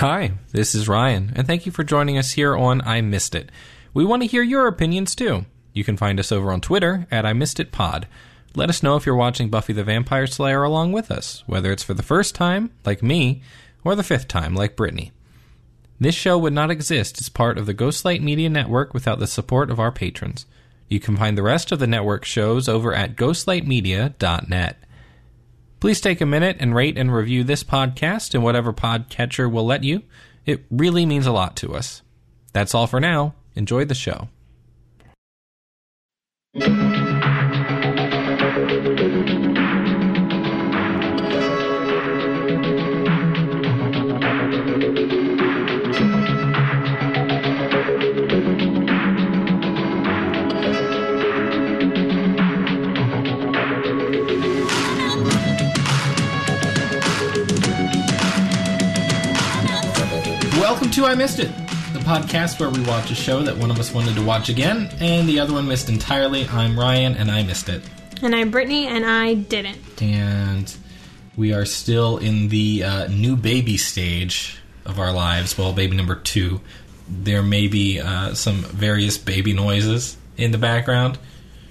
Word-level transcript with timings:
Hi, 0.00 0.32
this 0.52 0.74
is 0.74 0.88
Ryan, 0.88 1.30
and 1.36 1.46
thank 1.46 1.66
you 1.66 1.72
for 1.72 1.84
joining 1.84 2.16
us 2.16 2.30
here 2.30 2.56
on 2.56 2.80
I 2.86 3.02
Missed 3.02 3.34
It. 3.34 3.52
We 3.92 4.02
want 4.02 4.22
to 4.22 4.26
hear 4.26 4.42
your 4.42 4.66
opinions 4.66 5.14
too. 5.14 5.44
You 5.74 5.84
can 5.84 5.98
find 5.98 6.18
us 6.18 6.32
over 6.32 6.50
on 6.50 6.62
Twitter 6.62 7.06
at 7.10 7.26
I 7.26 7.34
Missed 7.34 7.60
It 7.60 7.70
Pod. 7.70 8.08
Let 8.54 8.70
us 8.70 8.82
know 8.82 8.96
if 8.96 9.04
you're 9.04 9.14
watching 9.14 9.50
Buffy 9.50 9.74
the 9.74 9.84
Vampire 9.84 10.26
Slayer 10.26 10.62
along 10.62 10.92
with 10.92 11.10
us, 11.10 11.44
whether 11.46 11.70
it's 11.70 11.82
for 11.82 11.92
the 11.92 12.02
first 12.02 12.34
time, 12.34 12.70
like 12.86 13.02
me, 13.02 13.42
or 13.84 13.94
the 13.94 14.02
fifth 14.02 14.26
time, 14.26 14.54
like 14.54 14.74
Brittany. 14.74 15.12
This 16.00 16.14
show 16.14 16.38
would 16.38 16.54
not 16.54 16.70
exist 16.70 17.20
as 17.20 17.28
part 17.28 17.58
of 17.58 17.66
the 17.66 17.74
Ghostlight 17.74 18.22
Media 18.22 18.48
Network 18.48 18.94
without 18.94 19.18
the 19.18 19.26
support 19.26 19.70
of 19.70 19.78
our 19.78 19.92
patrons. 19.92 20.46
You 20.88 20.98
can 20.98 21.18
find 21.18 21.36
the 21.36 21.42
rest 21.42 21.72
of 21.72 21.78
the 21.78 21.86
network 21.86 22.24
shows 22.24 22.70
over 22.70 22.94
at 22.94 23.16
ghostlightmedia.net. 23.16 24.78
Please 25.80 26.00
take 26.00 26.20
a 26.20 26.26
minute 26.26 26.58
and 26.60 26.74
rate 26.74 26.98
and 26.98 27.12
review 27.12 27.42
this 27.42 27.64
podcast 27.64 28.34
in 28.34 28.42
whatever 28.42 28.72
podcatcher 28.72 29.50
will 29.50 29.64
let 29.64 29.82
you. 29.82 30.02
It 30.44 30.66
really 30.70 31.06
means 31.06 31.26
a 31.26 31.32
lot 31.32 31.56
to 31.56 31.74
us. 31.74 32.02
That's 32.52 32.74
all 32.74 32.86
for 32.86 33.00
now. 33.00 33.34
Enjoy 33.54 33.86
the 33.86 33.94
show. 33.94 34.28
Welcome 60.90 61.04
to 61.04 61.10
I 61.12 61.14
Missed 61.14 61.38
It, 61.38 61.56
the 61.92 62.00
podcast 62.00 62.58
where 62.58 62.68
we 62.68 62.80
watch 62.82 63.12
a 63.12 63.14
show 63.14 63.44
that 63.44 63.56
one 63.56 63.70
of 63.70 63.78
us 63.78 63.94
wanted 63.94 64.16
to 64.16 64.24
watch 64.24 64.48
again 64.48 64.90
and 64.98 65.28
the 65.28 65.38
other 65.38 65.52
one 65.52 65.68
missed 65.68 65.88
entirely. 65.88 66.48
I'm 66.48 66.76
Ryan 66.76 67.14
and 67.14 67.30
I 67.30 67.44
missed 67.44 67.68
it. 67.68 67.80
And 68.22 68.34
I'm 68.34 68.50
Brittany, 68.50 68.88
and 68.88 69.06
I 69.06 69.34
didn't. 69.34 69.78
And 70.02 70.76
we 71.36 71.52
are 71.52 71.64
still 71.64 72.18
in 72.18 72.48
the 72.48 72.82
uh, 72.82 73.06
new 73.06 73.36
baby 73.36 73.76
stage 73.76 74.58
of 74.84 74.98
our 74.98 75.12
lives. 75.12 75.56
Well, 75.56 75.72
baby 75.72 75.96
number 75.96 76.16
two. 76.16 76.60
There 77.08 77.44
may 77.44 77.68
be 77.68 78.00
uh, 78.00 78.34
some 78.34 78.56
various 78.56 79.16
baby 79.16 79.52
noises 79.52 80.16
in 80.36 80.50
the 80.50 80.58
background. 80.58 81.20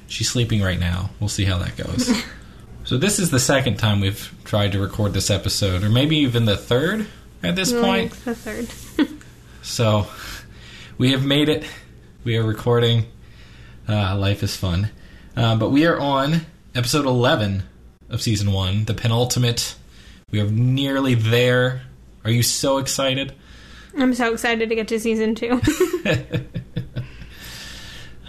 She's 0.08 0.30
sleeping 0.30 0.61
right 0.61 0.80
now. 0.80 1.09
We'll 1.19 1.27
see 1.27 1.43
how 1.43 1.58
that 1.58 1.75
goes. 1.75 2.09
so, 2.86 2.97
this 2.97 3.19
is 3.19 3.31
the 3.31 3.39
second 3.41 3.80
time 3.80 3.99
we've 3.99 4.33
tried 4.45 4.71
to 4.71 4.80
record 4.80 5.11
this 5.11 5.30
episode, 5.30 5.83
or 5.83 5.89
maybe 5.89 6.19
even 6.19 6.45
the 6.45 6.55
third 6.55 7.05
at 7.43 7.55
this 7.55 7.71
point. 7.71 8.11
Like 8.11 8.23
the 8.23 8.36
third. 8.36 8.69
So 9.61 10.07
we 10.97 11.11
have 11.11 11.25
made 11.25 11.49
it. 11.49 11.65
We 12.23 12.38
are 12.38 12.43
recording. 12.43 13.05
Uh, 13.88 14.17
life 14.17 14.43
is 14.43 14.55
fun. 14.55 14.89
Uh, 15.35 15.55
but 15.55 15.69
we 15.69 15.85
are 15.85 15.99
on 15.99 16.41
episode 16.75 17.05
11 17.05 17.63
of 18.09 18.21
season 18.21 18.52
one, 18.52 18.85
the 18.85 18.93
penultimate. 18.93 19.75
We 20.31 20.39
are 20.41 20.49
nearly 20.49 21.15
there. 21.15 21.83
Are 22.23 22.31
you 22.31 22.43
so 22.43 22.77
excited? 22.77 23.33
I'm 23.97 24.13
so 24.13 24.33
excited 24.33 24.69
to 24.69 24.75
get 24.75 24.87
to 24.89 24.99
season 24.99 25.35
two. 25.35 25.61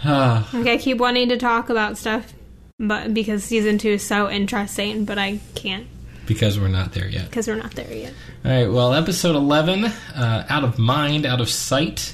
Like 0.03 0.67
I 0.67 0.77
keep 0.77 0.97
wanting 0.97 1.29
to 1.29 1.37
talk 1.37 1.69
about 1.69 1.97
stuff, 1.97 2.33
but 2.79 3.13
because 3.13 3.43
season 3.43 3.77
two 3.77 3.91
is 3.91 4.05
so 4.05 4.29
interesting, 4.29 5.05
but 5.05 5.19
I 5.19 5.39
can't 5.53 5.85
because 6.25 6.59
we're 6.59 6.67
not 6.67 6.93
there 6.93 7.07
yet. 7.07 7.25
because 7.29 7.47
we're 7.47 7.55
not 7.55 7.71
there 7.71 7.93
yet. 7.93 8.13
All 8.45 8.51
right. 8.51 8.71
Well, 8.71 8.93
episode 8.93 9.35
eleven, 9.35 9.85
uh, 9.85 10.45
out 10.49 10.63
of 10.63 10.77
mind, 10.79 11.25
out 11.25 11.41
of 11.41 11.49
sight. 11.49 12.13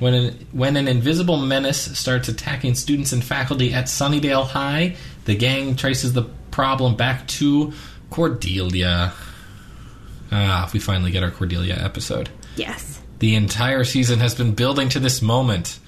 When 0.00 0.12
an, 0.12 0.46
when 0.50 0.76
an 0.76 0.88
invisible 0.88 1.36
menace 1.36 1.96
starts 1.98 2.28
attacking 2.28 2.74
students 2.74 3.12
and 3.12 3.22
faculty 3.24 3.72
at 3.72 3.84
Sunnydale 3.84 4.46
High, 4.46 4.96
the 5.24 5.36
gang 5.36 5.76
traces 5.76 6.12
the 6.12 6.24
problem 6.50 6.96
back 6.96 7.26
to 7.28 7.72
Cordelia. 8.10 9.12
Ah, 10.32 10.68
we 10.72 10.80
finally 10.80 11.12
get 11.12 11.22
our 11.22 11.30
Cordelia 11.30 11.76
episode. 11.78 12.28
Yes. 12.56 13.00
The 13.20 13.36
entire 13.36 13.84
season 13.84 14.18
has 14.18 14.34
been 14.34 14.54
building 14.54 14.88
to 14.90 14.98
this 14.98 15.22
moment, 15.22 15.78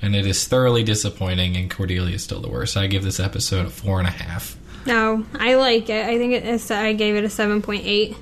and 0.00 0.16
it 0.16 0.26
is 0.26 0.48
thoroughly 0.48 0.82
disappointing. 0.82 1.56
And 1.56 1.70
Cordelia 1.70 2.14
is 2.14 2.24
still 2.24 2.40
the 2.40 2.48
worst. 2.50 2.76
I 2.78 2.86
give 2.86 3.04
this 3.04 3.20
episode 3.20 3.66
a 3.66 3.70
four 3.70 3.98
and 3.98 4.08
a 4.08 4.10
half. 4.12 4.56
No, 4.86 5.24
I 5.38 5.54
like 5.54 5.88
it. 5.90 6.06
I 6.06 6.18
think 6.18 6.32
it 6.32 6.44
is. 6.46 6.70
I 6.70 6.92
gave 6.94 7.14
it 7.16 7.24
a 7.24 7.28
seven 7.30 7.62
point 7.62 7.82
eight. 7.84 8.16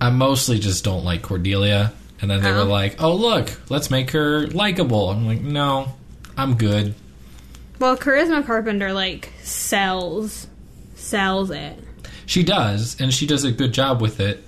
I 0.00 0.10
mostly 0.10 0.58
just 0.58 0.84
don't 0.84 1.04
like 1.04 1.22
Cordelia. 1.22 1.92
And 2.20 2.28
then 2.30 2.42
they 2.42 2.50
Oh. 2.50 2.56
were 2.56 2.64
like, 2.64 3.00
oh, 3.00 3.14
look, 3.14 3.50
let's 3.70 3.90
make 3.90 4.10
her 4.10 4.46
likable. 4.48 5.10
I'm 5.10 5.26
like, 5.26 5.40
no, 5.40 5.92
I'm 6.36 6.56
good. 6.56 6.94
Well, 7.78 7.96
Charisma 7.96 8.44
Carpenter 8.44 8.92
like 8.92 9.32
sells 9.42 10.48
sells 10.96 11.50
it. 11.50 11.78
She 12.26 12.42
does, 12.42 13.00
and 13.00 13.14
she 13.14 13.26
does 13.26 13.44
a 13.44 13.52
good 13.52 13.72
job 13.72 14.00
with 14.02 14.18
it. 14.20 14.42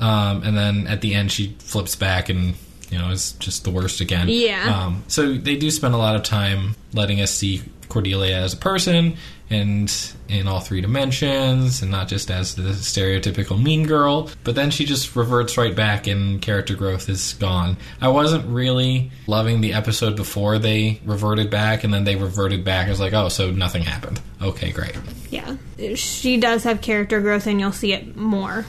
Um, 0.00 0.42
and 0.44 0.56
then 0.56 0.86
at 0.86 1.00
the 1.02 1.14
end, 1.14 1.30
she 1.30 1.56
flips 1.58 1.94
back 1.94 2.28
and, 2.28 2.54
you 2.90 2.98
know, 2.98 3.10
is 3.10 3.32
just 3.32 3.64
the 3.64 3.70
worst 3.70 4.00
again. 4.00 4.28
Yeah. 4.28 4.84
Um, 4.86 5.04
so 5.08 5.34
they 5.34 5.56
do 5.56 5.70
spend 5.70 5.94
a 5.94 5.98
lot 5.98 6.16
of 6.16 6.22
time 6.22 6.74
letting 6.92 7.20
us 7.20 7.30
see 7.30 7.62
Cordelia 7.88 8.36
as 8.36 8.54
a 8.54 8.56
person 8.56 9.16
and 9.50 10.12
in 10.28 10.46
all 10.46 10.60
three 10.60 10.80
dimensions 10.80 11.80
and 11.80 11.90
not 11.90 12.06
just 12.06 12.30
as 12.30 12.54
the 12.54 12.62
stereotypical 12.62 13.60
mean 13.60 13.86
girl. 13.86 14.30
But 14.44 14.54
then 14.54 14.70
she 14.70 14.84
just 14.84 15.16
reverts 15.16 15.56
right 15.56 15.74
back 15.74 16.06
and 16.06 16.40
character 16.40 16.74
growth 16.74 17.08
is 17.08 17.32
gone. 17.34 17.78
I 18.00 18.08
wasn't 18.08 18.46
really 18.46 19.10
loving 19.26 19.60
the 19.60 19.72
episode 19.72 20.16
before 20.16 20.58
they 20.58 21.00
reverted 21.04 21.50
back 21.50 21.84
and 21.84 21.92
then 21.92 22.04
they 22.04 22.16
reverted 22.16 22.64
back. 22.64 22.88
I 22.88 22.90
was 22.90 23.00
like, 23.00 23.14
oh, 23.14 23.30
so 23.30 23.50
nothing 23.50 23.82
happened. 23.82 24.20
Okay, 24.42 24.70
great. 24.70 24.96
Yeah, 25.30 25.56
she 25.94 26.36
does 26.36 26.64
have 26.64 26.80
character 26.80 27.20
growth, 27.20 27.46
and 27.46 27.60
you'll 27.60 27.72
see 27.72 27.92
it 27.92 28.16
more 28.16 28.64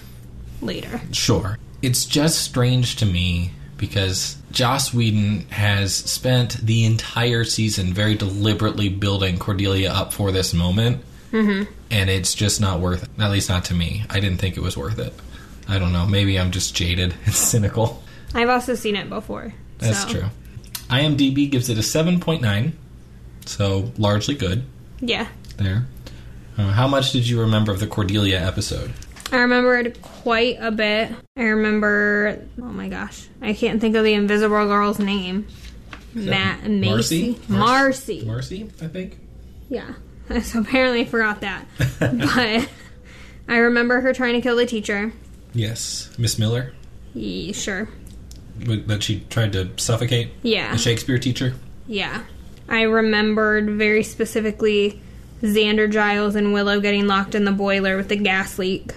later. 0.61 0.99
Sure. 1.11 1.57
It's 1.81 2.05
just 2.05 2.41
strange 2.41 2.97
to 2.97 3.05
me 3.05 3.51
because 3.79 4.37
Joss 4.51 4.93
Whedon 4.93 5.47
has 5.49 5.95
spent 5.95 6.57
the 6.57 6.85
entire 6.85 7.43
season 7.43 7.93
very 7.93 8.13
deliberately 8.13 8.89
building 8.89 9.39
Cordelia 9.39 9.91
up 9.91 10.13
for 10.13 10.31
this 10.31 10.53
moment. 10.53 11.03
Mm-hmm. 11.31 11.71
And 11.89 12.09
it's 12.09 12.35
just 12.35 12.61
not 12.61 12.79
worth 12.79 13.03
it. 13.03 13.09
At 13.19 13.31
least 13.31 13.49
not 13.49 13.65
to 13.65 13.73
me. 13.73 14.03
I 14.09 14.19
didn't 14.19 14.37
think 14.37 14.57
it 14.57 14.61
was 14.61 14.77
worth 14.77 14.99
it. 14.99 15.13
I 15.67 15.79
don't 15.79 15.93
know. 15.93 16.05
Maybe 16.05 16.39
I'm 16.39 16.51
just 16.51 16.75
jaded 16.75 17.15
and 17.25 17.33
cynical. 17.33 18.03
I've 18.33 18.49
also 18.49 18.75
seen 18.75 18.95
it 18.95 19.09
before. 19.09 19.53
That's 19.79 20.03
so, 20.03 20.09
true. 20.09 20.25
IMDb 20.89 21.49
gives 21.49 21.69
it 21.69 21.77
a 21.77 21.81
7.9. 21.81 22.73
So 23.45 23.91
largely 23.97 24.35
good 24.35 24.63
Yeah, 24.99 25.27
there. 25.57 25.87
Uh, 26.57 26.71
how 26.71 26.87
much 26.87 27.11
did 27.11 27.27
you 27.27 27.39
remember 27.39 27.71
of 27.71 27.79
the 27.79 27.87
Cordelia 27.87 28.39
episode? 28.39 28.91
I 29.31 29.37
remembered 29.37 30.01
quite 30.01 30.57
a 30.59 30.71
bit. 30.71 31.11
I 31.37 31.43
remember, 31.43 32.41
oh 32.59 32.65
my 32.65 32.89
gosh, 32.89 33.27
I 33.41 33.53
can't 33.53 33.79
think 33.79 33.95
of 33.95 34.03
the 34.03 34.13
Invisible 34.13 34.65
Girl's 34.65 34.99
name. 34.99 35.47
Matt, 36.13 36.63
Macy, 36.63 37.39
Marcy? 37.47 37.47
Marcy. 37.47 38.25
Marcy, 38.25 38.69
I 38.81 38.87
think. 38.87 39.19
Yeah, 39.69 39.93
so 40.41 40.61
apparently 40.61 41.01
I 41.01 41.05
forgot 41.05 41.41
that. 41.41 41.65
but 41.99 42.69
I 43.47 43.57
remember 43.57 44.01
her 44.01 44.13
trying 44.13 44.33
to 44.33 44.41
kill 44.41 44.55
the 44.55 44.65
teacher. 44.65 45.13
Yes. 45.53 46.09
Miss 46.17 46.39
Miller. 46.39 46.73
Yeah, 47.13 47.51
sure. 47.53 47.87
But 48.65 48.87
that 48.87 49.03
she 49.03 49.21
tried 49.29 49.53
to 49.53 49.69
suffocate 49.77 50.29
Yeah, 50.43 50.71
the 50.71 50.77
Shakespeare 50.77 51.17
teacher. 51.19 51.53
yeah. 51.87 52.23
I 52.67 52.83
remembered 52.83 53.67
very 53.67 54.03
specifically 54.03 55.01
Xander 55.41 55.91
Giles 55.91 56.35
and 56.35 56.53
Willow 56.53 56.79
getting 56.79 57.07
locked 57.07 57.33
in 57.33 57.43
the 57.45 57.51
boiler 57.51 57.97
with 57.97 58.09
the 58.09 58.15
gas 58.15 58.59
leak. 58.59 58.93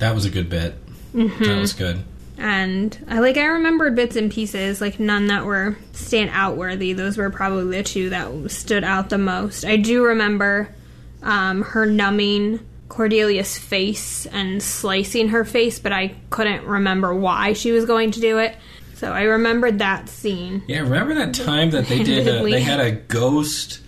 That 0.00 0.14
was 0.14 0.24
a 0.24 0.30
good 0.30 0.48
bit. 0.50 0.74
That 1.14 1.58
was 1.60 1.72
good. 1.72 2.02
and 2.38 2.96
I 3.08 3.18
like 3.20 3.36
I 3.36 3.44
remembered 3.46 3.94
bits 3.96 4.16
and 4.16 4.30
pieces, 4.32 4.80
like 4.80 4.98
none 5.00 5.26
that 5.28 5.44
were 5.44 5.76
stand 5.92 6.30
out 6.32 6.56
worthy. 6.56 6.92
Those 6.92 7.16
were 7.16 7.30
probably 7.30 7.76
the 7.78 7.82
two 7.82 8.10
that 8.10 8.50
stood 8.50 8.82
out 8.84 9.10
the 9.10 9.18
most. 9.18 9.64
I 9.64 9.76
do 9.76 10.04
remember 10.04 10.74
um, 11.22 11.62
her 11.62 11.84
numbing 11.86 12.60
Cordelia's 12.88 13.58
face 13.58 14.26
and 14.26 14.62
slicing 14.62 15.28
her 15.28 15.44
face, 15.44 15.78
but 15.78 15.92
I 15.92 16.14
couldn't 16.30 16.64
remember 16.64 17.14
why 17.14 17.52
she 17.52 17.70
was 17.72 17.84
going 17.84 18.10
to 18.12 18.20
do 18.20 18.38
it. 18.38 18.56
So 18.94 19.12
I 19.12 19.22
remembered 19.22 19.78
that 19.78 20.08
scene. 20.08 20.62
Yeah, 20.66 20.80
remember 20.80 21.14
that 21.14 21.34
time 21.34 21.70
that 21.70 21.86
they 21.86 22.02
did? 22.02 22.26
A, 22.28 22.42
they 22.42 22.60
had 22.60 22.80
a 22.80 22.90
ghost, 23.08 23.80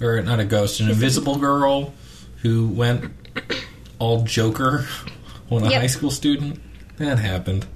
or 0.00 0.20
not 0.22 0.38
a 0.40 0.44
ghost, 0.44 0.80
an 0.80 0.88
invisible 0.88 1.36
girl 1.38 1.94
who 2.42 2.68
went 2.68 3.12
all 3.98 4.22
Joker 4.24 4.86
on 5.56 5.64
a 5.64 5.70
Yep. 5.70 5.80
high 5.80 5.86
school 5.86 6.10
student. 6.10 6.60
That 6.98 7.18
happened. 7.18 7.66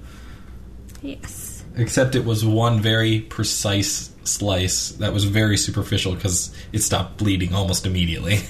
Yes. 1.01 1.63
Except 1.75 2.15
it 2.15 2.25
was 2.25 2.43
one 2.45 2.81
very 2.81 3.19
precise 3.19 4.09
slice 4.23 4.89
that 4.93 5.13
was 5.13 5.23
very 5.25 5.57
superficial 5.57 6.15
because 6.15 6.51
it 6.73 6.81
stopped 6.81 7.17
bleeding 7.17 7.53
almost 7.53 7.85
immediately. 7.85 8.41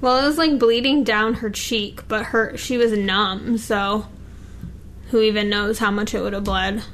Well, 0.00 0.22
it 0.22 0.28
was 0.28 0.38
like 0.38 0.60
bleeding 0.60 1.02
down 1.02 1.34
her 1.34 1.50
cheek, 1.50 2.06
but 2.06 2.26
her 2.26 2.56
she 2.56 2.76
was 2.76 2.92
numb, 2.92 3.58
so 3.58 4.06
who 5.10 5.20
even 5.20 5.50
knows 5.50 5.80
how 5.80 5.90
much 5.90 6.14
it 6.14 6.20
would 6.20 6.34
have 6.34 6.44
bled. 6.44 6.84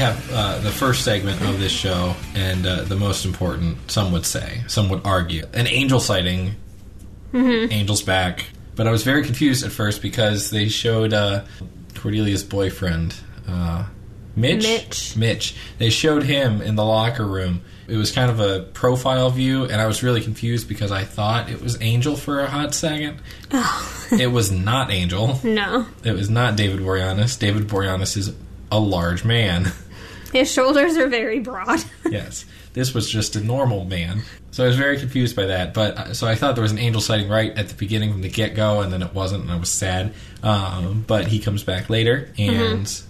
Have 0.00 0.32
uh, 0.32 0.58
the 0.58 0.70
first 0.70 1.04
segment 1.04 1.40
of 1.42 1.58
this 1.60 1.72
show, 1.72 2.14
and 2.34 2.66
uh, 2.66 2.82
the 2.84 2.96
most 2.96 3.24
important, 3.24 3.90
some 3.90 4.12
would 4.12 4.26
say, 4.26 4.62
some 4.66 4.88
would 4.88 5.02
argue, 5.04 5.44
an 5.52 5.66
angel 5.66 6.00
sighting. 6.00 6.56
Angel's 7.32 8.02
back. 8.02 8.46
But 8.74 8.88
I 8.88 8.90
was 8.90 9.04
very 9.04 9.22
confused 9.24 9.64
at 9.64 9.70
first 9.70 10.02
because 10.02 10.50
they 10.50 10.68
showed 10.68 11.12
uh, 11.12 11.44
Cordelia's 11.94 12.42
boyfriend, 12.42 13.14
uh, 13.46 13.84
Mitch. 14.34 14.62
Mitch. 14.64 15.16
Mitch. 15.16 15.56
They 15.78 15.90
showed 15.90 16.22
him 16.24 16.60
in 16.60 16.74
the 16.76 16.84
locker 16.84 17.24
room. 17.26 17.60
It 17.86 17.96
was 17.96 18.10
kind 18.10 18.30
of 18.30 18.40
a 18.40 18.62
profile 18.72 19.30
view, 19.30 19.64
and 19.64 19.74
I 19.74 19.86
was 19.86 20.02
really 20.02 20.20
confused 20.22 20.68
because 20.68 20.90
I 20.90 21.04
thought 21.04 21.50
it 21.50 21.60
was 21.60 21.80
Angel 21.82 22.16
for 22.16 22.40
a 22.40 22.46
hot 22.48 22.74
second. 22.74 23.20
it 24.12 24.32
was 24.32 24.50
not 24.50 24.90
Angel. 24.90 25.38
No. 25.44 25.86
It 26.04 26.12
was 26.12 26.30
not 26.30 26.56
David 26.56 26.80
Boreanaz. 26.80 27.38
David 27.38 27.68
Boreanaz 27.68 28.16
is 28.16 28.32
a 28.72 28.78
large 28.78 29.24
man. 29.24 29.72
His 30.32 30.50
shoulders 30.50 30.96
are 30.96 31.08
very 31.08 31.40
broad. 31.40 31.80
yes. 32.10 32.44
This 32.72 32.94
was 32.94 33.10
just 33.10 33.34
a 33.34 33.40
normal 33.40 33.84
man. 33.84 34.22
So 34.52 34.64
I 34.64 34.68
was 34.68 34.76
very 34.76 34.98
confused 34.98 35.34
by 35.34 35.46
that. 35.46 35.74
But 35.74 35.96
uh, 35.96 36.14
so 36.14 36.26
I 36.26 36.36
thought 36.36 36.54
there 36.54 36.62
was 36.62 36.72
an 36.72 36.78
angel 36.78 37.00
sighting 37.00 37.28
right 37.28 37.56
at 37.58 37.68
the 37.68 37.74
beginning 37.74 38.12
from 38.12 38.22
the 38.22 38.28
get 38.28 38.54
go, 38.54 38.80
and 38.80 38.92
then 38.92 39.02
it 39.02 39.12
wasn't, 39.12 39.42
and 39.42 39.52
I 39.52 39.56
was 39.56 39.68
sad. 39.70 40.14
Um, 40.42 41.04
but 41.06 41.26
he 41.26 41.40
comes 41.40 41.64
back 41.64 41.90
later, 41.90 42.32
and 42.38 43.02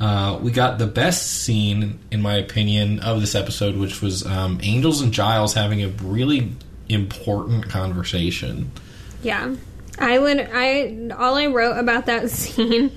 uh, 0.00 0.38
we 0.42 0.50
got 0.50 0.78
the 0.78 0.86
best 0.86 1.42
scene, 1.42 1.98
in 2.10 2.20
my 2.20 2.34
opinion, 2.34 2.98
of 3.00 3.20
this 3.20 3.34
episode, 3.34 3.76
which 3.76 4.02
was 4.02 4.26
um, 4.26 4.58
Angels 4.62 5.00
and 5.00 5.12
Giles 5.12 5.54
having 5.54 5.82
a 5.84 5.88
really 5.88 6.52
important 6.88 7.68
conversation. 7.68 8.70
yeah. 9.22 9.54
I 9.98 10.18
would 10.18 10.50
I 10.52 11.08
all 11.16 11.36
I 11.36 11.46
wrote 11.46 11.78
about 11.78 12.04
that 12.04 12.28
scene 12.38 12.90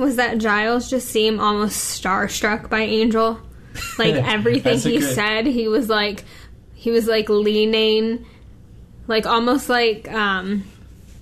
was 0.00 0.16
that 0.16 0.38
Giles 0.38 0.90
just 0.90 1.08
seemed 1.08 1.40
almost 1.40 2.02
starstruck 2.02 2.68
by 2.68 2.80
Angel. 2.80 3.38
Like 3.98 4.14
everything 4.34 4.78
he 4.78 4.98
good- 4.98 5.14
said, 5.14 5.46
he 5.46 5.68
was 5.68 5.88
like 5.88 6.24
he 6.74 6.90
was 6.90 7.06
like 7.06 7.28
leaning 7.28 8.24
like 9.06 9.26
almost 9.26 9.68
like 9.68 10.10
um 10.10 10.64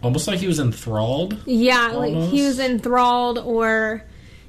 Almost 0.02 0.28
like 0.28 0.38
he 0.38 0.46
was 0.46 0.60
enthralled. 0.60 1.36
Yeah, 1.44 1.88
like 1.88 2.14
he 2.30 2.42
was 2.44 2.60
enthralled 2.60 3.38
or 3.38 4.04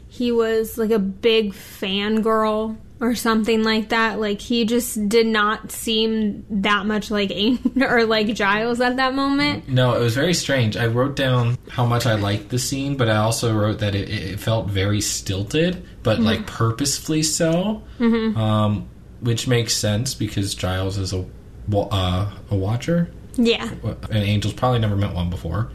he 0.07 0.31
was 0.31 0.77
like 0.77 0.91
a 0.91 0.99
big 0.99 1.53
fangirl 1.53 2.77
or 3.01 3.15
something 3.15 3.63
like 3.63 3.89
that. 3.89 4.19
Like 4.19 4.41
he 4.41 4.65
just 4.65 5.07
did 5.09 5.25
not 5.27 5.71
seem 5.71 6.45
that 6.49 6.85
much 6.85 7.09
like 7.11 7.29
Aang 7.29 7.81
or 7.89 8.05
like 8.05 8.33
Giles 8.35 8.81
at 8.81 8.97
that 8.97 9.13
moment. 9.13 9.67
No, 9.69 9.93
it 9.95 9.99
was 9.99 10.15
very 10.15 10.33
strange. 10.33 10.75
I 10.77 10.87
wrote 10.87 11.15
down 11.15 11.57
how 11.69 11.85
much 11.85 12.05
I 12.05 12.15
liked 12.15 12.49
the 12.49 12.59
scene, 12.59 12.97
but 12.97 13.07
I 13.09 13.17
also 13.17 13.55
wrote 13.55 13.79
that 13.79 13.95
it, 13.95 14.09
it 14.09 14.39
felt 14.39 14.67
very 14.67 15.01
stilted, 15.01 15.85
but 16.03 16.19
like 16.19 16.45
purposefully 16.47 17.23
so, 17.23 17.83
um, 17.99 18.87
which 19.21 19.47
makes 19.47 19.75
sense 19.75 20.13
because 20.13 20.55
Giles 20.55 20.97
is 20.97 21.13
a 21.13 21.25
uh, 21.71 22.31
a 22.49 22.55
watcher, 22.55 23.11
Yeah. 23.35 23.69
and 24.09 24.15
Angel's 24.23 24.53
probably 24.55 24.79
never 24.79 24.95
met 24.95 25.13
one 25.13 25.29
before. 25.29 25.71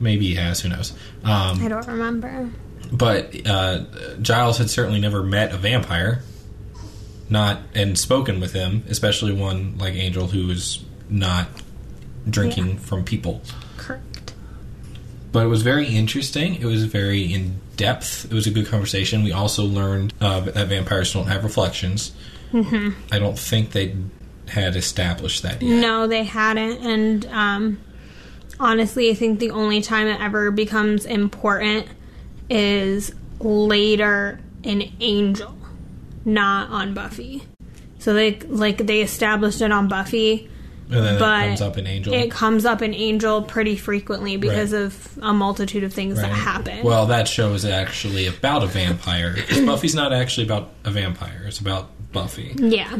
Maybe 0.00 0.26
he 0.28 0.34
has. 0.34 0.60
Who 0.60 0.68
knows? 0.70 0.92
Um, 1.24 1.62
I 1.62 1.68
don't 1.68 1.86
remember. 1.86 2.50
but 2.92 3.34
uh, 3.46 3.84
Giles 4.20 4.58
had 4.58 4.68
certainly 4.70 5.00
never 5.00 5.22
met 5.22 5.52
a 5.52 5.56
vampire, 5.56 6.22
not 7.28 7.60
and 7.74 7.98
spoken 7.98 8.40
with 8.40 8.52
him, 8.52 8.84
especially 8.88 9.32
one 9.32 9.76
like 9.78 9.94
Angel 9.94 10.28
who 10.28 10.50
is 10.50 10.84
not 11.08 11.48
drinking 12.28 12.68
Yeah. 12.70 12.76
from 12.78 13.04
people. 13.04 13.42
Correct. 13.76 14.32
but 15.32 15.44
it 15.44 15.48
was 15.48 15.60
very 15.62 15.86
interesting. 15.88 16.54
It 16.54 16.64
was 16.64 16.84
very 16.84 17.22
in 17.32 17.60
depth. 17.76 18.24
It 18.24 18.32
was 18.32 18.46
a 18.46 18.50
good 18.50 18.66
conversation. 18.68 19.22
We 19.22 19.32
also 19.32 19.64
learned 19.64 20.14
uh, 20.20 20.40
that 20.40 20.68
vampires 20.68 21.12
don't 21.12 21.26
have 21.26 21.44
reflections. 21.44 22.12
Mm-hmm. 22.52 22.90
I 23.12 23.18
don't 23.18 23.38
think 23.38 23.72
they 23.72 23.94
had 24.48 24.76
established 24.76 25.42
that 25.42 25.60
yet. 25.60 25.80
No, 25.80 26.06
they 26.06 26.24
hadn't. 26.24 26.78
And 26.86 27.26
um, 27.26 27.78
honestly, 28.58 29.10
I 29.10 29.14
think 29.14 29.38
the 29.38 29.50
only 29.50 29.82
time 29.82 30.06
it 30.06 30.20
ever 30.22 30.50
becomes 30.50 31.04
important 31.04 31.86
is 32.48 33.12
later 33.38 34.40
in 34.62 34.90
Angel, 35.00 35.54
not 36.26 36.68
on 36.68 36.92
Buffy. 36.92 37.42
So 37.98 38.12
they 38.12 38.38
like 38.40 38.78
they 38.78 39.00
established 39.00 39.62
it 39.62 39.72
on 39.72 39.88
Buffy, 39.88 40.50
And 40.90 41.02
then 41.04 41.18
but 41.18 41.44
it 41.44 41.46
comes 41.48 41.62
up 41.62 41.78
in 41.78 41.86
Angel. 41.86 42.12
It 42.12 42.30
comes 42.30 42.64
up 42.66 42.82
in 42.82 42.92
Angel 42.92 43.42
pretty 43.42 43.76
frequently 43.76 44.36
because 44.36 44.72
Right. 44.72 44.82
of 44.82 45.18
a 45.22 45.32
multitude 45.32 45.82
of 45.84 45.92
things 45.94 46.16
that 46.20 46.30
happen. 46.30 46.84
Well, 46.84 47.06
that 47.06 47.26
show 47.26 47.54
is 47.54 47.64
actually 47.64 48.26
about 48.26 48.62
a 48.62 48.66
vampire. 48.66 49.34
Buffy's 49.64 49.94
not 49.94 50.12
actually 50.12 50.46
about 50.46 50.70
a 50.84 50.90
vampire. 50.90 51.44
It's 51.46 51.58
about 51.58 51.90
Buffy. 52.12 52.52
yeah, 52.56 52.96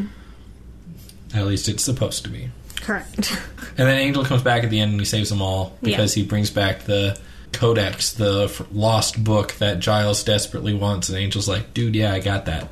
At 1.34 1.46
least 1.46 1.69
it's 1.69 1.82
supposed 1.84 2.25
to 2.25 2.31
be. 2.31 2.50
correct. 2.81 3.32
And 3.78 3.87
then 3.88 3.99
Angel 3.99 4.25
comes 4.25 4.43
back 4.43 4.64
at 4.64 4.70
the 4.70 4.81
end 4.81 4.93
and 4.93 5.00
he 5.00 5.05
saves 5.06 5.28
them 5.31 5.43
all 5.43 5.76
because 5.82 6.14
he 6.14 6.23
brings 6.23 6.50
back 6.50 6.84
the 6.84 7.19
Codex, 7.52 8.12
the 8.12 8.67
lost 8.73 9.23
book 9.23 9.52
that 9.55 9.78
Giles 9.81 10.23
desperately 10.25 10.73
wants. 10.75 11.08
And 11.08 11.19
Angel's 11.19 11.49
like, 11.49 11.75
dude, 11.75 11.94
yeah, 11.94 12.12
I 12.12 12.20
got 12.20 12.46
that. 12.46 12.69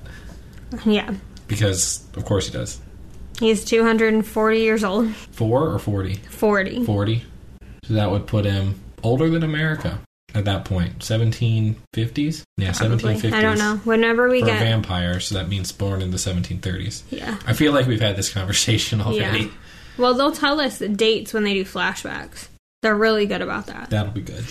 Yeah, 0.84 1.14
Because, 1.48 2.04
of 2.16 2.24
course, 2.24 2.46
he 2.46 2.52
does. 2.52 2.80
he's 3.38 3.64
240 3.64 4.60
years 4.60 4.84
old. 4.84 5.14
Four 5.14 5.68
or 5.70 5.78
40? 5.78 6.14
40. 6.14 6.84
40. 6.84 7.22
So 7.84 7.94
that 7.94 8.10
would 8.10 8.26
put 8.26 8.44
him 8.44 8.80
older 9.02 9.28
than 9.28 9.42
America 9.42 9.98
at 10.34 10.44
that 10.46 10.64
point. 10.64 10.98
1750s? 11.00 12.42
Yeah, 12.56 12.72
Probably. 12.72 13.14
1750s. 13.14 13.32
I 13.32 13.42
don't 13.42 13.58
know. 13.58 13.76
Whenever 13.84 14.28
we 14.28 14.40
For 14.40 14.46
a 14.46 14.50
get 14.50 14.60
vampire, 14.60 15.20
so 15.20 15.34
that 15.36 15.48
means 15.48 15.72
born 15.72 16.02
in 16.02 16.10
the 16.10 16.16
1730s. 16.16 17.02
yeah. 17.10 17.36
I 17.46 17.52
feel 17.52 17.72
like 17.72 17.86
we've 17.86 18.00
had 18.00 18.16
this 18.16 18.32
conversation 18.32 19.00
already. 19.02 19.44
Yeah. 19.44 19.50
Well, 19.98 20.14
they'll 20.14 20.32
tell 20.32 20.60
us 20.60 20.78
the 20.78 20.88
dates 20.88 21.32
when 21.32 21.44
they 21.44 21.54
do 21.54 21.64
flashbacks. 21.64 22.48
They're 22.82 22.96
really 22.96 23.26
good 23.26 23.42
about 23.42 23.66
that. 23.66 23.90
That'll 23.90 24.12
be 24.12 24.22
good. 24.22 24.44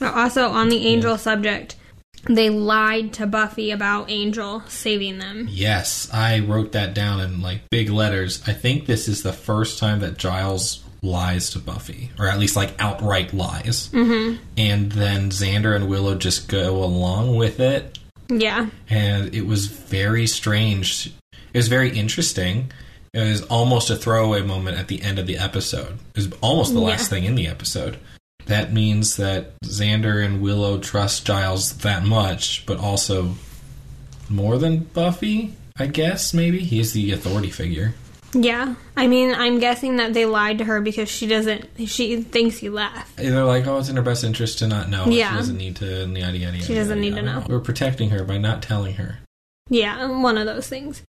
Also, 0.00 0.48
on 0.48 0.68
the 0.68 0.86
Angel 0.86 1.16
subject, 1.18 1.76
they 2.24 2.50
lied 2.50 3.12
to 3.14 3.26
Buffy 3.26 3.70
about 3.70 4.10
Angel 4.10 4.62
saving 4.68 5.18
them. 5.18 5.46
Yes, 5.50 6.08
I 6.12 6.40
wrote 6.40 6.72
that 6.72 6.94
down 6.94 7.20
in 7.20 7.40
like 7.40 7.68
big 7.70 7.88
letters. 7.90 8.42
I 8.46 8.52
think 8.52 8.86
this 8.86 9.08
is 9.08 9.22
the 9.22 9.32
first 9.32 9.78
time 9.78 10.00
that 10.00 10.18
Giles 10.18 10.82
lies 11.02 11.50
to 11.50 11.58
Buffy, 11.58 12.10
or 12.18 12.28
at 12.28 12.38
least 12.38 12.56
like 12.56 12.74
outright 12.78 13.32
lies. 13.32 13.88
Mm-hmm. 13.88 14.42
And 14.58 14.92
then 14.92 15.30
Xander 15.30 15.74
and 15.74 15.88
Willow 15.88 16.14
just 16.14 16.46
go 16.48 16.84
along 16.84 17.36
with 17.36 17.58
it, 17.58 17.98
Yeah. 18.28 18.68
and 18.90 19.34
it 19.34 19.46
was 19.46 19.66
very 19.66 20.26
strange. 20.26 21.06
It 21.52 21.58
was 21.58 21.68
very 21.68 21.96
interesting. 21.98 22.70
It 23.14 23.20
was 23.28 23.42
almost 23.44 23.90
a 23.90 23.96
throwaway 23.96 24.42
moment 24.42 24.76
at 24.78 24.88
the 24.88 25.02
end 25.02 25.18
of 25.18 25.26
the 25.26 25.36
episode. 25.38 25.98
It 26.14 26.16
was 26.16 26.28
almost 26.42 26.74
the 26.74 26.80
last 26.80 27.04
Yeah. 27.04 27.08
thing 27.16 27.24
in 27.24 27.34
the 27.34 27.46
episode. 27.48 27.96
That 28.46 28.72
means 28.72 29.16
that 29.16 29.58
Xander 29.60 30.24
and 30.24 30.40
Willow 30.40 30.78
trust 30.78 31.26
Giles 31.26 31.76
that 31.78 32.04
much, 32.04 32.64
but 32.66 32.78
also 32.78 33.34
more 34.28 34.58
than 34.58 34.80
Buffy, 34.80 35.54
I 35.76 35.86
guess, 35.86 36.34
maybe. 36.34 36.60
He's 36.60 36.92
the 36.92 37.12
authority 37.12 37.50
figure. 37.50 37.94
Yeah. 38.32 38.74
I 38.96 39.08
mean, 39.08 39.34
I'm 39.34 39.58
guessing 39.58 39.96
that 39.96 40.14
they 40.14 40.24
lied 40.24 40.58
to 40.58 40.64
her 40.64 40.80
because 40.80 41.08
she 41.08 41.26
doesn't, 41.26 41.68
she 41.86 42.22
thinks 42.22 42.58
he 42.58 42.68
left. 42.68 43.16
They're 43.16 43.44
like, 43.44 43.66
oh, 43.66 43.78
it's 43.78 43.88
in 43.88 43.96
her 43.96 44.02
best 44.02 44.22
interest 44.22 44.60
to 44.60 44.68
not 44.68 44.88
know. 44.88 45.06
Yeah. 45.06 45.30
She 45.30 45.36
doesn't 45.36 45.56
need 45.56 45.76
to, 45.76 46.06
yada, 46.06 46.12
yada, 46.12 46.38
yada. 46.38 46.62
She 46.62 46.74
doesn't 46.74 47.02
yada, 47.02 47.10
need 47.10 47.14
to 47.16 47.22
know. 47.22 47.44
We're 47.48 47.60
protecting 47.60 48.10
her 48.10 48.22
by 48.22 48.38
not 48.38 48.62
telling 48.62 48.94
her. 48.94 49.18
Yeah, 49.68 50.20
one 50.20 50.38
of 50.38 50.46
those 50.46 50.68
things. 50.68 51.02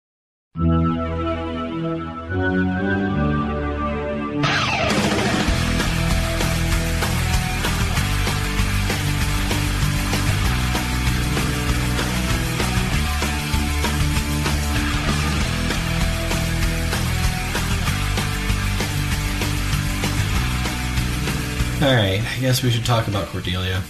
Right, 21.95 22.21
I 22.21 22.39
guess 22.39 22.63
we 22.63 22.69
should 22.71 22.85
talk 22.85 23.07
about 23.07 23.27
Cordelia. 23.27 23.81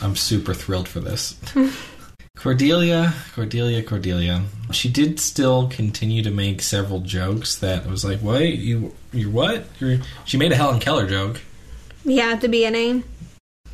I'm 0.00 0.16
super 0.16 0.54
thrilled 0.54 0.88
for 0.88 1.00
this. 1.00 1.38
Cordelia, 2.36 3.14
Cordelia, 3.34 3.82
Cordelia. 3.82 4.42
She 4.72 4.88
did 4.88 5.20
still 5.20 5.68
continue 5.68 6.22
to 6.22 6.30
make 6.30 6.62
several 6.62 7.00
jokes 7.00 7.56
that 7.58 7.86
was 7.86 8.04
like, 8.04 8.22
"Wait, 8.22 8.58
you, 8.58 8.94
you 9.12 9.30
what?" 9.30 9.64
You're, 9.78 9.98
she 10.24 10.38
made 10.38 10.50
a 10.52 10.56
Helen 10.56 10.80
Keller 10.80 11.06
joke, 11.06 11.40
Yeah, 12.04 12.28
at 12.32 12.40
the 12.40 12.48
beginning. 12.48 13.04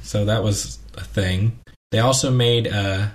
so 0.03 0.25
that 0.25 0.43
was 0.43 0.79
a 0.97 1.05
thing. 1.05 1.59
They 1.93 2.01
also 2.01 2.31
made 2.31 2.67
a, 2.67 3.13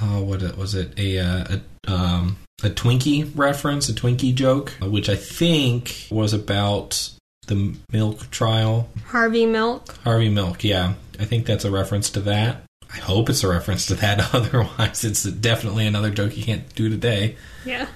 oh, 0.00 0.22
what 0.22 0.56
was 0.56 0.74
it? 0.74 0.98
A, 0.98 1.18
uh, 1.18 1.56
a 1.86 1.92
um, 1.92 2.36
a 2.62 2.70
Twinkie 2.70 3.30
reference, 3.34 3.88
a 3.88 3.92
Twinkie 3.92 4.34
joke, 4.34 4.70
which 4.80 5.08
I 5.10 5.16
think 5.16 6.06
was 6.10 6.32
about 6.32 7.10
the 7.44 7.74
milk 7.92 8.30
trial 8.30 8.88
Harvey 9.06 9.46
Milk. 9.46 9.96
Harvey 10.04 10.28
Milk, 10.28 10.64
yeah. 10.64 10.94
I 11.18 11.24
think 11.24 11.46
that's 11.46 11.64
a 11.64 11.70
reference 11.70 12.10
to 12.10 12.20
that. 12.20 12.62
I 12.92 12.98
hope 12.98 13.28
it's 13.28 13.42
a 13.44 13.48
reference 13.48 13.86
to 13.86 13.94
that. 13.96 14.34
Otherwise, 14.34 15.04
it's 15.04 15.24
definitely 15.24 15.86
another 15.86 16.10
joke 16.10 16.36
you 16.36 16.44
can't 16.44 16.72
do 16.74 16.88
today. 16.88 17.36
Yeah. 17.64 17.86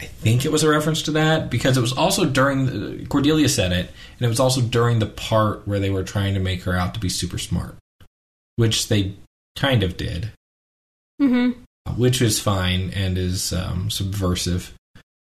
I 0.00 0.06
think 0.06 0.44
it 0.44 0.50
was 0.52 0.64
a 0.64 0.68
reference 0.68 1.02
to 1.02 1.12
that 1.12 1.48
because 1.48 1.76
it 1.76 1.80
was 1.80 1.92
also 1.92 2.24
during 2.24 2.66
the, 2.66 3.06
Cordelia 3.06 3.48
said 3.48 3.70
it, 3.72 3.88
and 4.18 4.26
it 4.26 4.28
was 4.28 4.40
also 4.40 4.60
during 4.60 4.98
the 4.98 5.06
part 5.06 5.66
where 5.68 5.78
they 5.78 5.90
were 5.90 6.02
trying 6.02 6.34
to 6.34 6.40
make 6.40 6.62
her 6.64 6.74
out 6.76 6.94
to 6.94 7.00
be 7.00 7.08
super 7.08 7.38
smart, 7.38 7.76
which 8.56 8.88
they 8.88 9.14
kind 9.56 9.82
of 9.82 9.96
did, 9.96 10.32
Mm-hmm. 11.20 11.62
which 12.00 12.20
is 12.20 12.40
fine 12.40 12.90
and 12.96 13.16
is 13.16 13.52
um, 13.52 13.90
subversive 13.90 14.74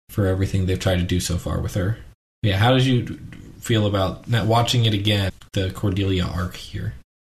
for 0.09 0.25
everything 0.25 0.65
they've 0.65 0.79
tried 0.79 0.95
to 0.97 1.03
do 1.03 1.19
so 1.19 1.37
far 1.37 1.59
with 1.61 1.75
her. 1.75 1.97
Yeah, 2.43 2.57
how 2.57 2.73
did 2.73 2.85
you 2.85 3.19
feel 3.59 3.85
about 3.85 4.27
not 4.27 4.47
watching 4.47 4.85
it 4.85 4.93
again? 4.93 5.31
The 5.53 5.69
Cordelia 5.71 6.25
arc 6.25 6.55
here. 6.55 6.93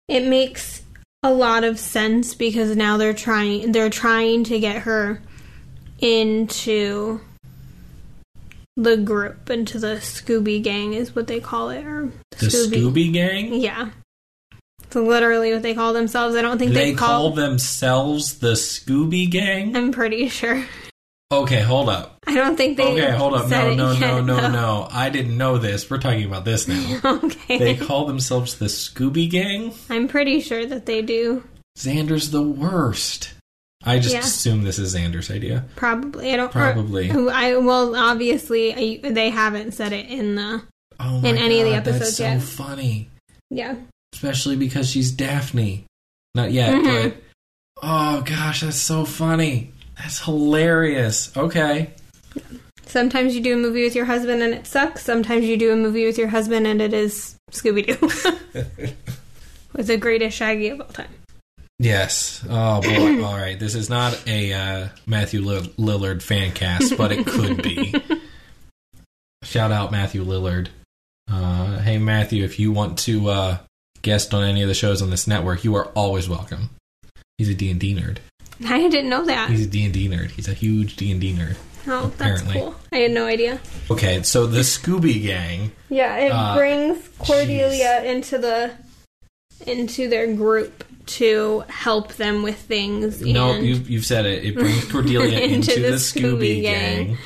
It 0.07 0.25
makes 0.25 0.81
a 1.23 1.33
lot 1.33 1.63
of 1.63 1.79
sense 1.79 2.35
because 2.35 2.75
now 2.75 2.97
they're 2.97 3.13
trying 3.13 3.71
they're 3.71 3.89
trying 3.89 4.43
to 4.45 4.59
get 4.59 4.83
her 4.83 5.21
into 5.99 7.21
the 8.75 8.97
group 8.97 9.49
into 9.49 9.79
the 9.79 9.95
Scooby 9.95 10.61
gang 10.61 10.93
is 10.93 11.15
what 11.15 11.27
they 11.27 11.39
call 11.39 11.69
it 11.69 11.85
or 11.85 12.11
The 12.31 12.47
Scooby, 12.47 13.13
Gang. 13.13 13.53
Yeah. 13.53 13.91
It's 14.83 14.95
literally 14.95 15.53
what 15.53 15.61
they 15.61 15.73
call 15.73 15.93
themselves. 15.93 16.35
I 16.35 16.41
don't 16.41 16.57
think 16.57 16.73
They 16.73 16.91
they, 16.91 16.97
call 16.97 17.07
call 17.07 17.31
themselves 17.31 18.39
the 18.39 18.53
Scooby 18.53 19.29
Gang. 19.29 19.75
I'm 19.75 19.91
pretty 19.91 20.27
sure. 20.27 20.65
Okay, 21.41 21.61
hold 21.61 21.89
up. 21.89 22.17
I 22.27 22.35
don't 22.35 22.55
think 22.55 22.77
they 22.77 22.83
Okay, 22.83 23.11
hold 23.11 23.33
up. 23.33 23.49
No, 23.49 23.73
no, 23.73 23.93
no, 23.97 24.21
no, 24.21 24.35
though. 24.41 24.49
no. 24.51 24.87
I 24.91 25.09
didn't 25.09 25.37
know 25.37 25.57
this. 25.57 25.89
We're 25.89 25.97
talking 25.97 26.25
about 26.25 26.45
this 26.45 26.67
now. 26.67 26.99
okay. 27.05 27.57
They 27.57 27.75
call 27.75 28.05
themselves 28.05 28.57
the 28.57 28.65
Scooby 28.65 29.29
Gang. 29.29 29.73
I'm 29.89 30.07
pretty 30.07 30.39
sure 30.41 30.65
that 30.65 30.85
they 30.85 31.01
do. 31.01 31.43
Xander's 31.77 32.31
the 32.31 32.41
worst. 32.41 33.33
I 33.83 33.99
just 33.99 34.13
Yeah. 34.13 34.21
assume 34.21 34.63
this 34.63 34.79
is 34.79 34.95
Xander's 34.95 35.29
idea. 35.29 35.65
Probably. 35.75 36.31
I 36.33 36.37
don't. 36.37 36.47
or- 36.47 36.51
Probably. 36.51 37.07
who 37.09 37.29
I 37.29 37.57
well, 37.57 37.95
obviously, 37.95 38.73
I, 39.03 39.09
they 39.09 39.29
haven't 39.29 39.73
said 39.73 39.91
it 39.91 40.07
in 40.07 40.35
the. 40.35 40.61
Oh 40.99 41.19
my 41.19 41.29
In 41.29 41.37
any 41.37 41.59
of 41.59 41.65
the 41.65 41.73
God, 41.75 41.83
that's 41.85 41.97
episodes 41.97 42.17
so 42.17 42.23
yet. 42.23 42.41
funny. 42.41 43.09
Yeah. 43.49 43.75
Especially 44.13 44.55
because 44.55 44.89
she's 44.89 45.11
Daphne. 45.11 45.85
Not 46.35 46.51
yet, 46.51 46.73
Mhm. 46.75 46.83
but 47.13 47.17
oh 47.81 48.21
gosh, 48.21 48.61
that's 48.61 48.77
so 48.77 49.03
funny. 49.05 49.71
That's 49.97 50.23
hilarious. 50.23 51.35
Okay. 51.35 51.91
Sometimes 52.85 53.35
you 53.35 53.41
do 53.41 53.53
a 53.53 53.57
movie 53.57 53.83
with 53.83 53.95
your 53.95 54.05
husband 54.05 54.41
and 54.41 54.53
it 54.53 54.67
sucks. 54.67 55.03
Sometimes 55.03 55.45
you 55.45 55.57
do 55.57 55.71
a 55.71 55.75
movie 55.75 56.05
with 56.05 56.17
your 56.17 56.27
husband 56.27 56.67
and 56.67 56.81
it 56.81 56.93
is 56.93 57.35
Scooby 57.51 57.87
Doo. 57.87 58.93
with 59.73 59.87
the 59.87 59.97
greatest 59.97 60.37
Shaggy 60.37 60.69
of 60.69 60.81
all 60.81 60.87
time. 60.87 61.09
Yes. 61.79 62.45
Oh 62.49 62.81
boy. 62.81 63.23
All 63.25 63.35
right. 63.35 63.59
This 63.59 63.75
is 63.75 63.89
not 63.89 64.21
a 64.27 64.53
uh, 64.53 64.87
Matthew 65.05 65.41
Lillard 65.41 66.21
fan 66.21 66.51
cast, 66.51 66.97
but 66.97 67.11
it 67.11 67.25
could 67.25 67.61
be. 67.61 67.93
Shout 69.43 69.71
out 69.71 69.91
Matthew 69.91 70.23
Lillard. 70.23 70.67
Uh, 71.29 71.79
hey 71.79 71.97
Matthew, 71.97 72.43
if 72.43 72.59
you 72.59 72.71
want 72.71 72.99
to 72.99 73.29
uh, 73.29 73.57
guest 74.01 74.33
on 74.33 74.43
any 74.43 74.61
of 74.61 74.67
the 74.67 74.73
shows 74.73 75.01
on 75.01 75.09
this 75.09 75.27
network, 75.27 75.63
you 75.63 75.75
are 75.75 75.87
always 75.87 76.29
welcome. 76.29 76.69
He's 77.37 77.49
a 77.49 77.55
D 77.55 77.71
and 77.71 77.79
D 77.79 77.95
nerd. 77.95 78.19
I 78.71 78.87
didn't 78.89 79.09
know 79.09 79.25
that. 79.25 79.49
He's 79.49 79.65
a 79.65 79.69
D 79.69 79.85
and 79.85 79.93
D 79.93 80.07
nerd. 80.09 80.31
He's 80.31 80.47
a 80.47 80.53
huge 80.53 80.95
D 80.95 81.11
and 81.11 81.19
D 81.21 81.33
nerd. 81.33 81.55
Oh, 81.85 82.11
that's 82.17 82.41
cool. 82.43 82.75
I 82.93 82.97
had 82.97 83.11
no 83.11 83.25
idea. 83.25 83.59
Okay, 83.91 84.23
so 84.23 84.47
the 84.47 84.59
Scooby 84.61 85.21
Gang. 85.21 85.71
Yeah, 85.89 86.15
it 86.17 86.29
Uh, 86.31 86.55
brings 86.55 87.09
Cordelia 87.19 88.03
into 88.03 88.37
the 88.37 88.71
into 89.67 90.07
their 90.09 90.33
group 90.33 90.83
to 91.05 91.63
help 91.67 92.13
them 92.13 92.43
with 92.43 92.57
things 92.57 93.21
No, 93.21 93.51
and 93.51 93.65
you've, 93.65 93.89
you've 93.89 94.05
said 94.05 94.25
it. 94.25 94.45
It 94.45 94.55
brings 94.55 94.89
Cordelia 94.89 95.39
into, 95.41 95.55
Into 95.73 95.81
the, 95.81 95.91
the 95.91 95.95
Scooby, 95.97 96.21
Scooby 96.21 96.61
Gang. 96.61 97.05
Gang. 97.07 97.17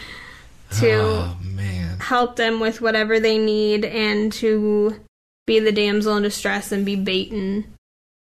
to 0.79 0.91
Oh 0.93 1.37
man. 1.43 1.99
help 1.99 2.35
them 2.35 2.59
with 2.59 2.81
whatever 2.81 3.19
they 3.19 3.37
need 3.37 3.85
and 3.85 4.33
to 4.33 4.99
be 5.45 5.59
the 5.59 5.71
damsel 5.71 6.17
in 6.17 6.23
distress 6.23 6.71
and 6.71 6.83
be 6.85 6.95
bait 6.95 7.31
and 7.31 7.65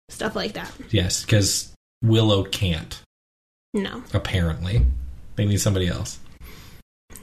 stuff 0.09 0.35
like 0.35 0.54
that. 0.54 0.71
Yes, 0.90 1.25
because 1.25 1.73
Willow 2.02 2.42
can't. 2.44 3.00
No, 3.75 4.02
Apparently, 4.14 4.87
they 5.37 5.45
need 5.45 5.61
somebody 5.61 5.88
else. 5.88 6.19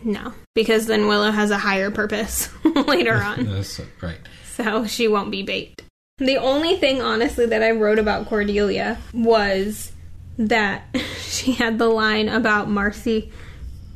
no, 0.04 0.34
because 0.54 0.86
then 0.86 1.08
Willow 1.08 1.32
has 1.32 1.50
a 1.50 1.58
higher 1.58 1.90
purpose 1.92 2.50
later 2.88 3.14
on, 3.24 3.46
That's 3.46 3.80
right. 4.02 4.20
so 4.56 4.86
she 4.86 5.08
won't 5.08 5.32
be 5.32 5.42
bait. 5.44 5.82
The 6.18 6.38
only 6.38 6.76
thing, 6.76 7.02
honestly, 7.02 7.46
that 7.48 7.64
I 7.64 7.72
wrote 7.72 7.98
about 7.98 8.28
Cordelia 8.28 9.00
was 9.14 9.92
that 10.38 10.84
she 11.22 11.54
had 11.54 11.80
the 11.80 11.88
line 11.88 12.30
about 12.30 12.70
Marcy. 12.70 13.32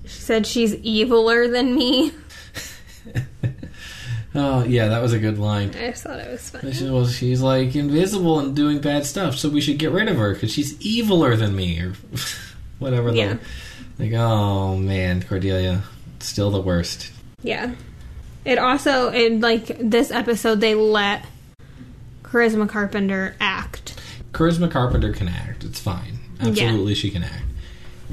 She 0.05 0.19
said 0.21 0.47
she's 0.47 0.74
eviler 0.77 1.51
than 1.51 1.75
me. 1.75 2.13
Oh 4.36 4.63
yeah, 4.65 4.89
that 4.89 5.01
was 5.01 5.13
a 5.13 5.20
good 5.20 5.39
line. 5.39 5.70
I 5.70 5.92
just 5.92 6.04
thought 6.04 6.20
it 6.20 6.30
was 6.30 6.50
funny. 6.50 6.74
She, 6.74 6.89
well, 6.89 7.08
she's 7.08 7.42
like 7.42 7.75
invisible 7.75 8.39
and 8.39 8.56
doing 8.56 8.80
bad 8.82 9.06
stuff, 9.06 9.38
so 9.38 9.48
we 9.50 9.62
should 9.62 9.77
get 9.80 9.92
rid 9.92 10.10
of 10.10 10.18
her 10.18 10.34
because 10.34 10.51
she's 10.51 10.75
eviler 10.80 11.38
than 11.38 11.56
me, 11.56 11.80
or 11.80 11.94
whatever. 12.80 13.12
the- 13.12 13.18
Yeah. 13.18 13.38
like, 13.98 14.12
oh 14.13 14.75
man, 14.77 15.24
Cordelia, 15.24 15.84
still 16.20 16.51
the 16.51 16.60
worst. 16.62 17.12
Yeah. 17.44 17.72
It 18.44 18.58
also, 18.60 19.10
in 19.12 19.39
like 19.42 19.65
this 19.80 20.12
episode, 20.12 20.60
they 20.62 20.75
let 20.75 21.25
Charisma 22.24 22.68
Carpenter 22.70 23.36
act. 23.39 24.00
Charisma 24.34 24.70
Carpenter 24.70 25.13
can 25.13 25.27
act. 25.30 25.63
It's 25.63 25.80
fine. 25.80 26.20
Absolutely, 26.42 26.94
she 26.96 27.10
can 27.10 27.24
act. 27.24 27.44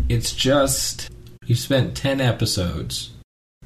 It's 0.08 0.32
just 0.32 1.10
you 1.44 1.54
spent 1.56 1.96
ten 1.96 2.20
episodes, 2.20 3.10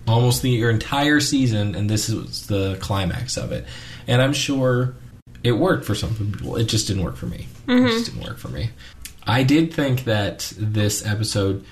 almost 0.07 0.43
the 0.43 0.51
your 0.51 0.71
entire 0.71 1.21
season, 1.21 1.75
and 1.75 1.89
this 1.89 2.09
is 2.09 2.47
the 2.47 2.77
climax 2.81 3.37
of 3.37 3.53
it. 3.53 3.67
And 4.07 4.23
I'm 4.23 4.33
sure 4.33 4.95
it 5.43 5.53
worked 5.53 5.85
for 5.85 5.95
some 5.95 6.15
people. 6.15 6.57
It 6.57 6.65
just 6.65 6.87
didn't 6.87 7.05
work 7.05 7.17
for 7.17 7.27
me. 7.27 7.47
It 7.69 7.89
just 7.89 8.11
mm-hmm. 8.11 8.17
didn't 8.17 8.29
work 8.29 8.39
for 8.39 8.49
me. 8.49 8.71
I 9.27 9.43
did 9.43 9.75
think 9.75 10.05
that 10.05 10.53
this 10.57 11.05
episode 11.05 11.65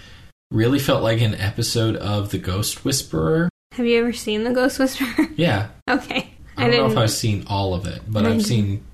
really 0.50 0.78
felt 0.78 1.02
like 1.02 1.20
an 1.20 1.34
episode 1.34 1.96
of 1.96 2.30
The 2.30 2.38
Ghost 2.38 2.84
Whisperer. 2.84 3.48
Have 3.72 3.86
you 3.86 3.98
ever 3.98 4.12
seen 4.12 4.44
The 4.44 4.52
Ghost 4.52 4.78
Whisperer? 4.78 5.28
Yeah, 5.36 5.68
okay. 5.90 6.30
I 6.56 6.68
don't 6.68 6.72
know 6.72 6.86
if. 6.86 6.96
I've 6.96 7.10
seen 7.10 7.44
all 7.48 7.74
of 7.74 7.86
it, 7.86 8.02
but 8.06 8.24
I 8.24 8.30
I've 8.30 8.46
seen 8.46 8.84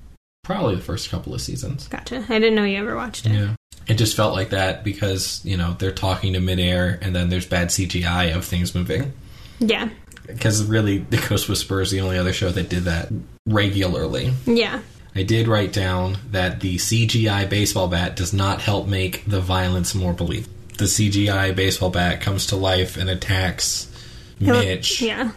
probably 0.43 0.75
the 0.75 0.81
first 0.81 1.09
couple 1.09 1.33
of 1.33 1.41
seasons. 1.41 1.87
Gotcha. 1.87 2.25
I 2.29 2.39
didn't 2.39 2.55
know 2.55 2.63
you 2.63 2.77
ever 2.77 2.95
watched 2.95 3.27
it. 3.27 3.33
Yeah. 3.33 3.55
It 3.87 3.95
just 3.95 4.15
felt 4.15 4.33
like 4.33 4.49
that 4.49 4.83
because, 4.83 5.43
you 5.45 5.57
know, 5.57 5.75
they're 5.77 5.91
talking 5.91 6.33
to 6.33 6.39
midair 6.39 6.97
and 7.01 7.15
then 7.15 7.29
there's 7.29 7.45
bad 7.45 7.69
CGI 7.69 8.35
of 8.35 8.45
things 8.45 8.73
moving. 8.73 9.13
Yeah. 9.61 9.89
Because 10.27 10.63
really, 10.63 10.97
The 10.99 11.17
Ghost 11.29 11.47
Whisperer 11.47 11.81
is 11.81 11.91
the 11.91 12.01
only 12.01 12.17
other 12.17 12.33
show 12.33 12.49
that 12.49 12.69
did 12.69 12.83
that 12.83 13.09
regularly. 13.45 14.33
Yeah. 14.45 14.81
I 15.15 15.23
did 15.23 15.47
write 15.47 15.73
down 15.73 16.17
that 16.31 16.61
the 16.61 16.77
CGI 16.77 17.49
baseball 17.49 17.87
bat 17.87 18.15
does 18.15 18.33
not 18.33 18.61
help 18.61 18.87
make 18.87 19.25
the 19.25 19.41
violence 19.41 19.93
more 19.93 20.13
believable. 20.13 20.53
The 20.77 20.85
CGI 20.85 21.55
baseball 21.55 21.89
bat 21.89 22.21
comes 22.21 22.47
to 22.47 22.55
life 22.55 22.97
and 22.97 23.09
attacks 23.09 23.91
Mitch. 24.39 25.01
Yeah. 25.01 25.31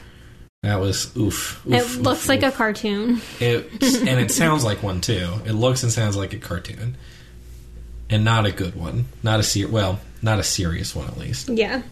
That 0.63 0.81
was 0.81 1.15
oof. 1.17 1.67
oof 1.67 1.75
It 1.75 1.83
oof, 1.83 1.97
looks 1.99 2.29
like 2.29 2.43
oof. 2.43 2.55
a 2.55 2.57
cartoon. 2.57 3.21
It 3.41 3.71
and 4.09 4.21
it 4.21 4.31
sounds 4.31 4.65
like 4.65 4.83
one 4.83 5.01
too. 5.03 5.29
It 5.45 5.53
looks 5.53 5.83
and 5.83 5.93
sounds 5.93 6.17
like 6.17 6.33
a 6.33 6.39
cartoon, 6.39 6.97
and 8.09 8.25
not 8.25 8.47
a 8.47 8.53
good 8.53 8.75
one. 8.75 9.05
Not 9.23 9.41
a 9.41 9.43
ser- 9.43 9.69
well, 9.69 10.01
not 10.23 10.39
a 10.39 10.43
serious 10.43 10.95
one 10.95 11.07
at 11.09 11.19
least. 11.19 11.51
Yeah. 11.51 11.83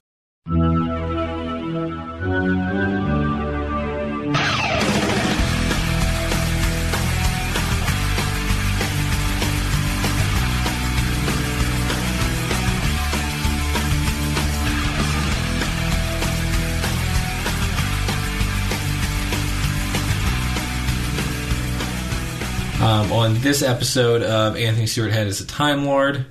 Um, 22.92 23.10
on 23.10 23.40
this 23.40 23.62
episode 23.62 24.22
of 24.22 24.54
Anthony 24.54 24.86
Stewart 24.86 25.12
Head 25.12 25.26
as 25.26 25.40
a 25.40 25.46
Time 25.46 25.86
Lord, 25.86 26.26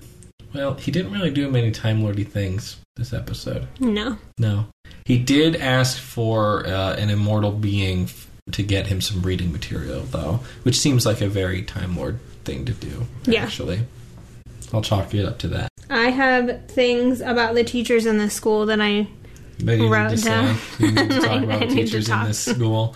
well, 0.54 0.76
he 0.76 0.92
didn't 0.92 1.12
really 1.12 1.32
do 1.32 1.50
many 1.50 1.72
Time 1.72 2.04
Lordy 2.04 2.24
things 2.24 2.78
this 2.96 3.14
episode. 3.14 3.68
No. 3.80 4.20
No, 4.38 4.68
he 5.04 5.18
did 5.18 5.56
ask 5.56 5.98
for 5.98 6.68
uh, 6.68 6.94
an 6.98 7.10
immortal 7.10 7.52
being 7.52 8.04
f- 8.04 8.30
to 8.52 8.62
get 8.62 8.86
him 8.86 9.02
some 9.02 9.24
reading 9.24 9.52
material, 9.52 10.02
though, 10.02 10.42
which 10.62 10.78
seems 10.78 11.04
like 11.04 11.20
a 11.20 11.28
very 11.28 11.64
Time 11.64 11.98
Lord 11.98 12.20
thing 12.44 12.64
to 12.66 12.74
do. 12.74 13.08
Yeah. 13.26 13.42
Actually, 13.42 13.80
I'll 14.72 14.84
chalk 14.84 15.16
it 15.16 15.26
up 15.26 15.40
to 15.40 15.48
that. 15.48 15.68
I 15.90 16.12
have 16.12 16.68
things 16.68 17.22
about 17.22 17.56
the 17.56 17.64
teachers 17.64 18.06
in 18.06 18.20
the 18.20 18.30
school 18.30 18.68
that 18.68 18.80
I. 18.80 19.08
Need 19.60 19.90
Wrote 19.90 20.22
down. 20.22 20.58
you 20.78 20.92
need 20.92 21.10
to 21.10 21.22
talk 21.22 21.44
about 21.44 21.62
to 21.62 21.68
teachers 21.70 22.08
in 22.08 22.24
this 22.26 22.38
school. 22.38 22.96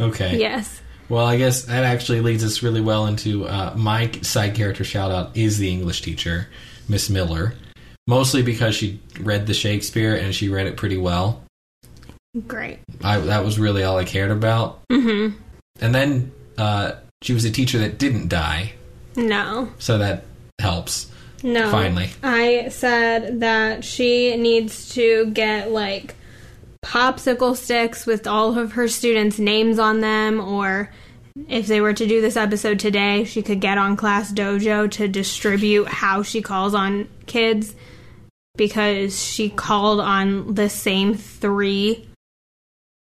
Okay. 0.00 0.36
Yes. 0.36 0.80
Well, 1.08 1.26
I 1.26 1.36
guess 1.36 1.62
that 1.64 1.84
actually 1.84 2.20
leads 2.20 2.42
us 2.44 2.62
really 2.62 2.80
well 2.80 3.06
into 3.06 3.46
uh, 3.46 3.74
my 3.76 4.10
side 4.22 4.54
character 4.54 4.84
shout 4.84 5.10
out 5.10 5.36
is 5.36 5.58
the 5.58 5.70
English 5.70 6.02
teacher, 6.02 6.48
Miss 6.88 7.10
Miller. 7.10 7.54
Mostly 8.06 8.42
because 8.42 8.74
she 8.74 9.00
read 9.20 9.46
the 9.46 9.54
Shakespeare 9.54 10.14
and 10.14 10.34
she 10.34 10.48
read 10.48 10.66
it 10.66 10.76
pretty 10.76 10.96
well. 10.96 11.42
Great. 12.46 12.78
I, 13.02 13.18
that 13.18 13.44
was 13.44 13.58
really 13.58 13.84
all 13.84 13.96
I 13.96 14.04
cared 14.04 14.30
about. 14.30 14.80
Mm-hmm. 14.90 15.36
And 15.80 15.94
then 15.94 16.32
uh, 16.58 16.92
she 17.22 17.32
was 17.32 17.44
a 17.44 17.50
teacher 17.50 17.78
that 17.78 17.98
didn't 17.98 18.28
die, 18.28 18.72
No. 19.16 19.70
so 19.78 19.98
that 19.98 20.24
helps. 20.58 21.10
No. 21.42 21.70
Finally. 21.70 22.10
I 22.22 22.68
said 22.70 23.40
that 23.40 23.84
she 23.84 24.36
needs 24.36 24.94
to 24.94 25.26
get 25.32 25.70
like 25.70 26.14
popsicle 26.84 27.56
sticks 27.56 28.06
with 28.06 28.26
all 28.26 28.56
of 28.58 28.72
her 28.72 28.86
students' 28.86 29.38
names 29.38 29.78
on 29.78 30.00
them, 30.00 30.40
or 30.40 30.92
if 31.48 31.66
they 31.66 31.80
were 31.80 31.94
to 31.94 32.06
do 32.06 32.20
this 32.20 32.36
episode 32.36 32.78
today, 32.78 33.24
she 33.24 33.42
could 33.42 33.60
get 33.60 33.78
on 33.78 33.96
Class 33.96 34.30
Dojo 34.30 34.90
to 34.92 35.08
distribute 35.08 35.88
how 35.88 36.22
she 36.22 36.42
calls 36.42 36.74
on 36.74 37.08
kids 37.26 37.74
because 38.56 39.20
she 39.20 39.48
called 39.48 39.98
on 39.98 40.54
the 40.54 40.68
same 40.68 41.14
three 41.14 42.08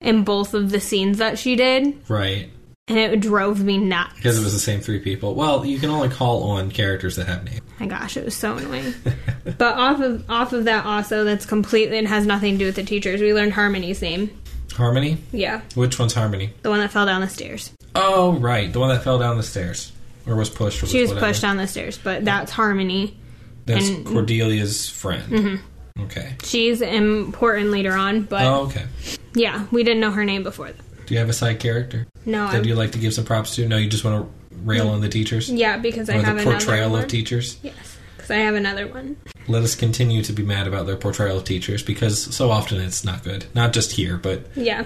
in 0.01 0.23
both 0.23 0.53
of 0.53 0.69
the 0.69 0.79
scenes 0.79 1.17
that 1.17 1.39
she 1.39 1.55
did, 1.55 1.97
Right. 2.09 2.51
And 2.89 2.97
it 2.97 3.19
drove 3.21 3.63
me 3.63 3.77
nuts. 3.77 4.15
Because 4.15 4.37
it 4.39 4.43
was 4.43 4.53
the 4.53 4.59
same 4.59 4.81
three 4.81 4.99
people. 4.99 5.35
Well, 5.35 5.65
you 5.65 5.79
can 5.79 5.89
only 5.89 6.09
call 6.09 6.43
on 6.43 6.71
characters 6.71 7.15
that 7.15 7.27
have 7.27 7.43
names. 7.45 7.61
My 7.79 7.85
gosh, 7.85 8.17
it 8.17 8.25
was 8.25 8.35
so 8.35 8.57
annoying. 8.57 8.93
but 9.57 9.75
off 9.77 10.01
of 10.01 10.29
off 10.29 10.51
of 10.53 10.65
that 10.65 10.85
also, 10.85 11.23
that's 11.23 11.45
completely 11.45 11.97
and 11.97 12.07
has 12.07 12.25
nothing 12.25 12.53
to 12.55 12.57
do 12.59 12.65
with 12.65 12.75
the 12.75 12.83
teachers. 12.83 13.21
We 13.21 13.33
learned 13.33 13.53
Harmony's 13.53 14.01
name. 14.01 14.29
Harmony? 14.73 15.17
Yeah, 15.31 15.61
Which 15.75 15.97
one's 15.99 16.13
Harmony? 16.13 16.53
the 16.61 16.69
one 16.69 16.79
that 16.79 16.91
fell 16.91 17.05
down 17.05 17.21
the 17.21 17.27
stairs. 17.29 17.71
Oh, 17.95 18.33
right. 18.33 18.71
The 18.71 18.79
one 18.79 18.89
that 18.89 19.03
fell 19.03 19.17
down 19.19 19.35
the 19.37 19.43
stairs. 19.43 19.91
Or 20.27 20.35
was 20.35 20.49
pushed. 20.49 20.83
Or 20.83 20.85
She 20.85 21.01
was 21.01 21.09
whatever. 21.09 21.27
pushed 21.27 21.41
down 21.41 21.57
the 21.57 21.67
stairs, 21.67 21.97
but 22.01 22.23
that's 22.23 22.51
Harmony. 22.51 23.17
That's 23.65 23.89
and- 23.89 24.05
Cordelia's 24.05 24.87
friend. 24.87 25.23
Mm-hmm. 25.31 26.03
Okay. 26.03 26.35
She's 26.43 26.81
important 26.81 27.71
later 27.71 27.91
on, 27.93 28.21
but 28.21 28.43
Oh, 28.45 28.61
okay. 28.67 28.85
yeah, 29.33 29.65
we 29.71 29.83
didn't 29.83 29.99
know 29.99 30.11
her 30.11 30.23
name 30.23 30.43
before 30.43 30.67
that. 30.71 30.85
Do 31.09 31.15
you 31.15 31.19
have 31.21 31.29
a 31.29 31.33
side 31.33 31.59
character 31.59 32.05
No, 32.23 32.51
that 32.51 32.63
I, 32.63 32.67
you 32.67 32.75
like 32.75 32.91
to 32.91 32.99
give 32.99 33.15
some 33.15 33.25
props 33.25 33.55
to? 33.55 33.67
No, 33.67 33.77
you 33.77 33.89
just 33.89 34.05
want 34.05 34.23
to 34.23 34.57
rail 34.59 34.85
mm. 34.85 34.91
on 34.91 35.01
the 35.01 35.09
teachers? 35.09 35.49
yeah, 35.49 35.75
because 35.79 36.07
I 36.07 36.13
or 36.13 36.21
have 36.21 36.35
the 36.35 36.41
another 36.43 36.51
portrayal 36.51 36.91
one. 36.91 37.01
of 37.01 37.09
teachers? 37.09 37.57
Yes, 37.63 37.97
because 38.15 38.29
I 38.29 38.35
have 38.35 38.53
another 38.53 38.87
one. 38.87 39.17
Let 39.47 39.63
us 39.63 39.73
continue 39.73 40.21
to 40.21 40.31
be 40.31 40.43
mad 40.43 40.67
about 40.67 40.85
their 40.85 40.97
portrayal 40.97 41.37
of 41.37 41.45
teachers 41.45 41.81
because 41.81 42.21
so 42.35 42.51
often 42.51 42.79
it's 42.79 43.03
not 43.03 43.23
good. 43.23 43.45
Not 43.55 43.73
just 43.73 43.93
here, 43.93 44.17
but 44.17 44.45
Yeah. 44.55 44.85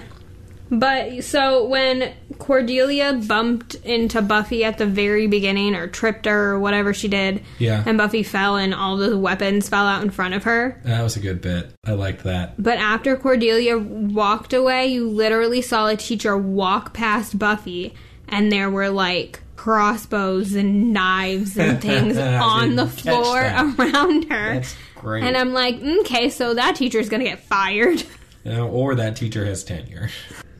But 0.78 1.24
so 1.24 1.64
when 1.66 2.12
Cordelia 2.38 3.14
bumped 3.14 3.74
into 3.76 4.22
Buffy 4.22 4.64
at 4.64 4.78
the 4.78 4.86
very 4.86 5.26
beginning 5.26 5.74
or 5.74 5.86
tripped 5.86 6.26
her 6.26 6.52
or 6.52 6.58
whatever 6.58 6.92
she 6.92 7.08
did, 7.08 7.42
yeah, 7.58 7.82
and 7.86 7.98
Buffy 7.98 8.22
fell 8.22 8.56
and 8.56 8.74
all 8.74 8.96
the 8.96 9.16
weapons 9.18 9.68
fell 9.68 9.86
out 9.86 10.02
in 10.02 10.10
front 10.10 10.34
of 10.34 10.44
her. 10.44 10.80
that 10.84 11.02
was 11.02 11.16
a 11.16 11.20
good 11.20 11.40
bit. 11.40 11.70
I 11.84 11.92
liked 11.92 12.24
that. 12.24 12.54
But 12.62 12.78
after 12.78 13.16
Cordelia 13.16 13.78
walked 13.78 14.52
away, 14.52 14.86
you 14.88 15.08
literally 15.08 15.62
saw 15.62 15.86
a 15.86 15.96
teacher 15.96 16.36
walk 16.36 16.94
past 16.94 17.38
Buffy 17.38 17.94
and 18.28 18.50
there 18.50 18.70
were 18.70 18.90
like 18.90 19.40
crossbows 19.56 20.54
and 20.54 20.92
knives 20.92 21.56
and 21.56 21.80
things 21.82 22.18
on 22.18 22.76
the 22.76 22.86
floor 22.86 23.40
that. 23.40 23.78
around 23.78 24.24
her. 24.24 24.54
That's 24.54 24.76
great. 24.96 25.24
And 25.24 25.36
I'm 25.36 25.52
like, 25.52 25.82
okay, 25.82 26.28
so 26.30 26.54
that 26.54 26.76
teacher's 26.76 27.08
gonna 27.08 27.24
get 27.24 27.40
fired. 27.40 28.04
Uh, 28.46 28.66
or 28.66 28.94
that 28.94 29.16
teacher 29.16 29.44
has 29.46 29.64
tenure. 29.64 30.10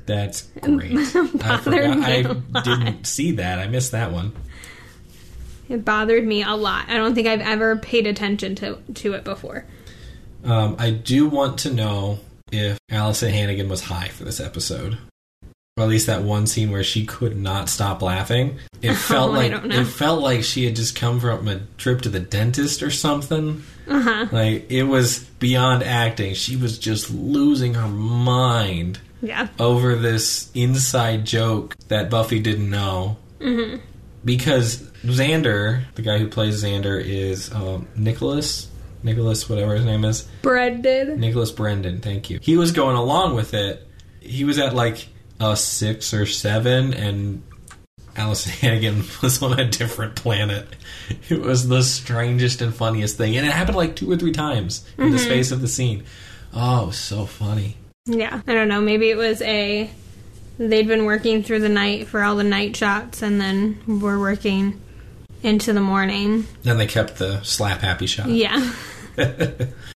That's 0.06 0.42
great. 0.60 0.96
I 0.96 1.56
forgot. 1.58 1.98
me 1.98 2.04
I 2.04 2.10
a 2.20 2.32
lot. 2.52 2.64
didn't 2.64 3.06
see 3.06 3.32
that. 3.32 3.58
I 3.58 3.66
missed 3.68 3.92
that 3.92 4.12
one. 4.12 4.32
It 5.68 5.84
bothered 5.84 6.26
me 6.26 6.42
a 6.42 6.52
lot. 6.54 6.88
I 6.88 6.94
don't 6.94 7.14
think 7.14 7.26
I've 7.26 7.40
ever 7.40 7.76
paid 7.76 8.06
attention 8.06 8.54
to 8.56 8.78
to 8.94 9.14
it 9.14 9.24
before. 9.24 9.64
Um, 10.44 10.76
I 10.78 10.90
do 10.90 11.26
want 11.28 11.60
to 11.60 11.72
know 11.72 12.18
if 12.52 12.78
Alyson 12.90 13.30
Hannigan 13.32 13.68
was 13.70 13.80
high 13.82 14.08
for 14.08 14.24
this 14.24 14.40
episode. 14.40 14.98
Or 15.76 15.82
at 15.84 15.88
least 15.88 16.06
that 16.06 16.22
one 16.22 16.46
scene 16.46 16.70
where 16.70 16.84
she 16.84 17.04
could 17.04 17.36
not 17.36 17.68
stop 17.68 18.02
laughing. 18.02 18.58
It 18.82 18.94
felt 18.96 19.30
Oh, 19.30 19.32
like 19.32 19.50
it 19.64 19.86
felt 19.86 20.20
like 20.20 20.44
she 20.44 20.66
had 20.66 20.76
just 20.76 20.94
come 20.94 21.18
from 21.18 21.48
a 21.48 21.60
trip 21.78 22.02
to 22.02 22.10
the 22.10 22.20
dentist 22.20 22.82
or 22.82 22.90
something. 22.90 23.62
Uh 23.88 24.00
huh. 24.02 24.26
Like 24.30 24.70
it 24.70 24.82
was 24.82 25.20
beyond 25.20 25.82
acting. 25.82 26.34
She 26.34 26.54
was 26.56 26.78
just 26.78 27.10
losing 27.10 27.72
her 27.72 27.88
mind 27.88 28.98
Yeah. 29.24 29.48
over 29.58 29.94
this 29.96 30.50
inside 30.54 31.24
joke 31.24 31.76
that 31.88 32.10
Buffy 32.10 32.40
didn't 32.40 32.70
know. 32.70 33.16
Mm-hmm. 33.40 33.78
Because 34.24 34.82
Xander, 35.04 35.82
the 35.94 36.02
guy 36.02 36.18
who 36.18 36.28
plays 36.28 36.62
Xander, 36.62 37.02
is 37.02 37.52
um, 37.52 37.88
Nicholas. 37.96 38.68
Nicholas, 39.02 39.48
whatever 39.50 39.74
his 39.74 39.84
name 39.84 40.04
is. 40.04 40.26
Brendon. 40.40 41.20
Nicholas 41.20 41.50
Brendon, 41.50 42.00
thank 42.00 42.30
you. 42.30 42.38
He 42.40 42.56
was 42.56 42.72
going 42.72 42.96
along 42.96 43.34
with 43.34 43.52
it. 43.52 43.86
He 44.20 44.44
was 44.44 44.58
at 44.58 44.74
like 44.74 45.06
a 45.38 45.54
six 45.56 46.14
or 46.14 46.24
seven, 46.24 46.94
and 46.94 47.42
Alyson 48.16 48.52
Hannigan 48.60 49.04
was 49.22 49.42
on 49.42 49.60
a 49.60 49.68
different 49.68 50.14
planet. 50.16 50.66
It 51.28 51.42
was 51.42 51.68
the 51.68 51.82
strangest 51.82 52.62
and 52.62 52.74
funniest 52.74 53.18
thing, 53.18 53.36
and 53.36 53.46
it 53.46 53.52
happened 53.52 53.76
like 53.76 53.94
two 53.94 54.10
or 54.10 54.16
three 54.16 54.32
times 54.32 54.88
in 54.96 55.10
the 55.10 55.18
space 55.18 55.50
of 55.50 55.60
the 55.60 55.68
scene. 55.68 56.04
Oh, 56.54 56.84
it 56.84 56.86
was 56.86 56.98
so 56.98 57.26
funny. 57.26 57.76
Yeah. 58.06 58.42
I 58.46 58.52
don't 58.54 58.68
know. 58.68 58.80
Maybe 58.80 59.10
it 59.10 59.16
was 59.16 59.40
a. 59.42 59.90
They'd 60.58 60.86
been 60.86 61.04
working 61.04 61.42
through 61.42 61.60
the 61.60 61.68
night 61.68 62.06
for 62.06 62.22
all 62.22 62.36
the 62.36 62.44
night 62.44 62.76
shots, 62.76 63.22
and 63.22 63.40
then 63.40 63.80
we're 63.86 64.18
working 64.20 64.80
into 65.42 65.72
the 65.72 65.80
morning. 65.80 66.46
Then 66.62 66.78
they 66.78 66.86
kept 66.86 67.16
the 67.16 67.42
slap 67.42 67.80
happy 67.80 68.06
shot. 68.06 68.28
Yeah. 68.28 68.72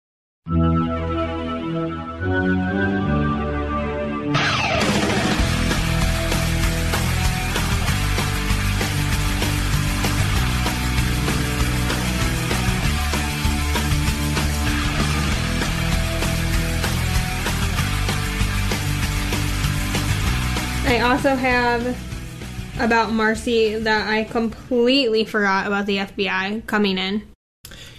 also 21.18 21.34
have 21.34 21.98
about 22.78 23.10
Marcy 23.10 23.74
that 23.74 24.08
I 24.08 24.22
completely 24.22 25.24
forgot 25.24 25.66
about 25.66 25.86
the 25.86 25.96
FBI 25.96 26.64
coming 26.68 26.96
in. 26.96 27.26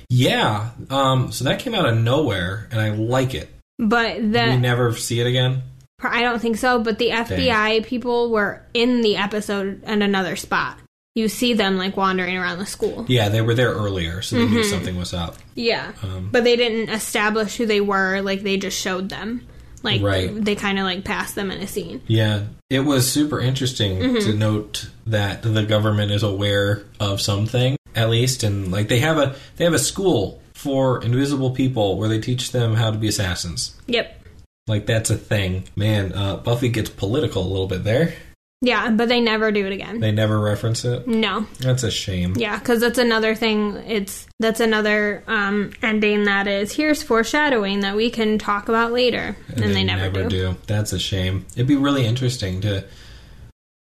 Yeah, 0.08 0.70
um, 0.90 1.34
so 1.34 1.44
that 1.44 1.60
came 1.60 1.76
out 1.76 1.86
of 1.86 1.98
nowhere, 1.98 2.70
and 2.72 2.80
I 2.80 2.92
like 2.92 3.34
it. 3.36 3.50
But 3.78 4.32
then 4.32 4.52
we 4.52 4.58
never 4.62 4.96
see 4.96 5.20
it 5.20 5.28
again. 5.28 5.64
I 6.02 6.22
don't 6.22 6.40
think 6.42 6.56
so, 6.56 6.82
but 6.82 6.98
the 6.98 7.10
FBI 7.10 7.86
people 7.86 8.32
were 8.32 8.62
in 8.74 9.02
the 9.02 9.18
episode 9.18 9.84
in 9.84 10.02
another 10.02 10.38
spot. 10.38 10.78
You 11.14 11.28
see 11.28 11.54
them 11.54 11.78
like 11.78 11.98
wandering 11.98 12.38
around 12.38 12.60
the 12.60 12.66
school. 12.66 13.06
Yeah, 13.10 13.28
they 13.28 13.42
were 13.42 13.54
there 13.54 13.74
earlier, 13.74 14.22
so 14.22 14.38
they 14.38 14.48
knew 14.48 14.64
something 14.64 14.96
was 14.96 15.14
up. 15.14 15.36
Yeah. 15.56 15.92
Um, 16.04 16.30
But 16.32 16.46
they 16.46 16.56
didn't 16.56 16.88
establish 16.88 17.58
who 17.58 17.66
they 17.66 17.82
were, 17.82 18.22
like 18.22 18.44
they 18.44 18.56
just 18.56 18.80
showed 18.80 19.10
them. 19.10 19.46
Like 19.84 20.02
Right. 20.02 20.34
they 20.34 20.56
kind 20.56 20.80
of 20.80 20.86
like 20.86 21.04
passed 21.04 21.36
them 21.36 21.52
in 21.52 21.62
a 21.62 21.68
scene. 21.68 22.02
Yeah, 22.08 22.44
it 22.70 22.82
was 22.82 23.12
super 23.12 23.40
interesting 23.40 24.00
to 24.22 24.34
note 24.34 24.90
that 25.08 25.42
the 25.42 25.64
government 25.64 26.12
is 26.12 26.24
aware 26.24 26.84
of 27.00 27.20
something 27.20 27.78
at 27.96 28.10
least, 28.10 28.44
and 28.44 28.72
like 28.72 28.88
they 28.88 29.00
have 29.00 29.18
a 29.18 29.36
they 29.58 29.66
have 29.66 29.74
a 29.74 29.80
school 29.80 30.42
for 30.54 31.02
invisible 31.04 31.52
people 31.52 31.98
where 31.98 32.10
they 32.10 32.20
teach 32.20 32.52
them 32.52 32.76
how 32.76 32.92
to 32.92 32.98
be 32.98 33.08
assassins. 33.08 33.76
Yep. 33.88 34.24
Like 34.68 34.86
that's 34.86 35.10
a 35.10 35.18
thing. 35.18 35.64
Man, 35.76 36.14
uh, 36.14 36.38
Buffy 36.38 36.70
gets 36.70 36.90
political 36.90 37.42
a 37.42 37.50
little 37.50 37.68
bit 37.68 37.84
there. 37.84 38.14
Yeah, 38.62 38.90
but 38.92 39.08
they 39.08 39.22
never 39.22 39.52
do 39.54 39.66
it 39.66 39.72
again. 39.72 40.02
They 40.02 40.12
never 40.12 40.38
reference 40.38 40.84
it. 40.84 41.08
No. 41.08 41.48
That's 41.60 41.84
a 41.84 41.92
shame. 41.92 42.34
Yeah, 42.36 42.60
because 42.60 42.82
that's 42.82 42.98
another 42.98 43.34
thing. 43.34 43.78
It's 43.88 44.28
that's 44.40 44.60
another 44.60 45.24
um, 45.28 45.72
ending 45.82 46.26
that 46.26 46.46
is 46.46 46.74
here's 46.74 47.02
foreshadowing 47.02 47.82
that 47.82 47.96
we 47.96 48.10
can 48.10 48.38
talk 48.38 48.68
about 48.68 48.92
later, 48.92 49.38
and, 49.48 49.74
they, 49.74 49.84
never, 49.86 50.28
do. 50.28 50.58
That's 50.68 50.92
a 50.92 51.00
shame. 51.00 51.46
It'd 51.54 51.68
be 51.68 51.78
really 51.78 52.06
interesting 52.06 52.60
to 52.62 52.84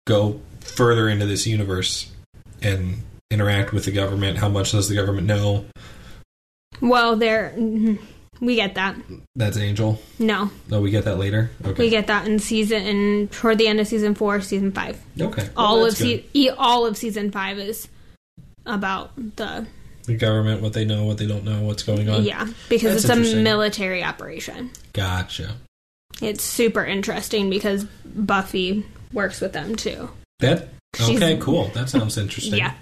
go 0.08 0.42
further 0.62 1.08
into 1.08 1.28
this 1.28 1.46
universe 1.46 2.12
and 2.64 3.04
interact 3.30 3.74
with 3.74 3.86
the 3.86 3.92
government. 3.92 4.40
How 4.40 4.50
much 4.50 4.72
does 4.72 4.90
the 4.90 4.96
government 4.96 5.28
know? 5.28 5.66
Well, 6.82 7.16
there 7.16 7.54
mhm, 7.56 8.00
we 8.44 8.56
get 8.56 8.76
that. 8.76 8.96
That's 9.36 9.58
Angel. 9.58 10.00
No, 10.20 10.52
Oh, 10.72 10.82
we 10.82 10.92
get 10.92 11.06
that 11.06 11.18
later. 11.18 11.50
Okay. 11.66 11.84
we 11.84 11.90
get 11.90 12.08
that 12.08 12.28
in 12.28 12.40
season 12.40 12.84
in 12.84 13.28
toward 13.30 13.58
the 13.58 13.68
end 13.68 13.80
of 13.80 13.88
season 13.88 14.16
four, 14.16 14.42
season 14.42 14.72
five. 14.72 15.02
okay. 15.20 15.50
Well, 15.56 15.66
all 15.66 15.86
of 15.86 15.94
se- 15.96 16.26
e- 16.34 16.50
all 16.50 16.86
of 16.86 16.98
season 16.98 17.32
five 17.32 17.58
is 17.60 17.88
about 18.66 19.12
the 19.36 19.66
the 20.06 20.16
government, 20.16 20.62
what 20.62 20.74
they 20.74 20.84
know, 20.86 21.06
what 21.06 21.18
they 21.18 21.26
don't 21.28 21.46
know, 21.46 21.62
what's 21.62 21.84
going 21.84 22.10
on. 22.10 22.24
yeah 22.24 22.46
because 22.70 23.04
That's 23.04 23.20
it's 23.20 23.34
a 23.34 23.42
military 23.42 24.04
operation. 24.04 24.72
Gotcha. 24.92 25.56
It's 26.22 26.44
super 26.44 26.84
interesting 26.86 27.50
because 27.50 27.86
Buffy 28.06 28.86
works 29.14 29.40
with 29.42 29.54
them 29.54 29.76
too. 29.76 30.10
That 30.40 30.70
She's- 30.96 31.16
okay, 31.22 31.38
cool. 31.38 31.66
That 31.74 31.90
sounds 31.90 32.18
interesting. 32.18 32.56
Yeah. 32.60 32.74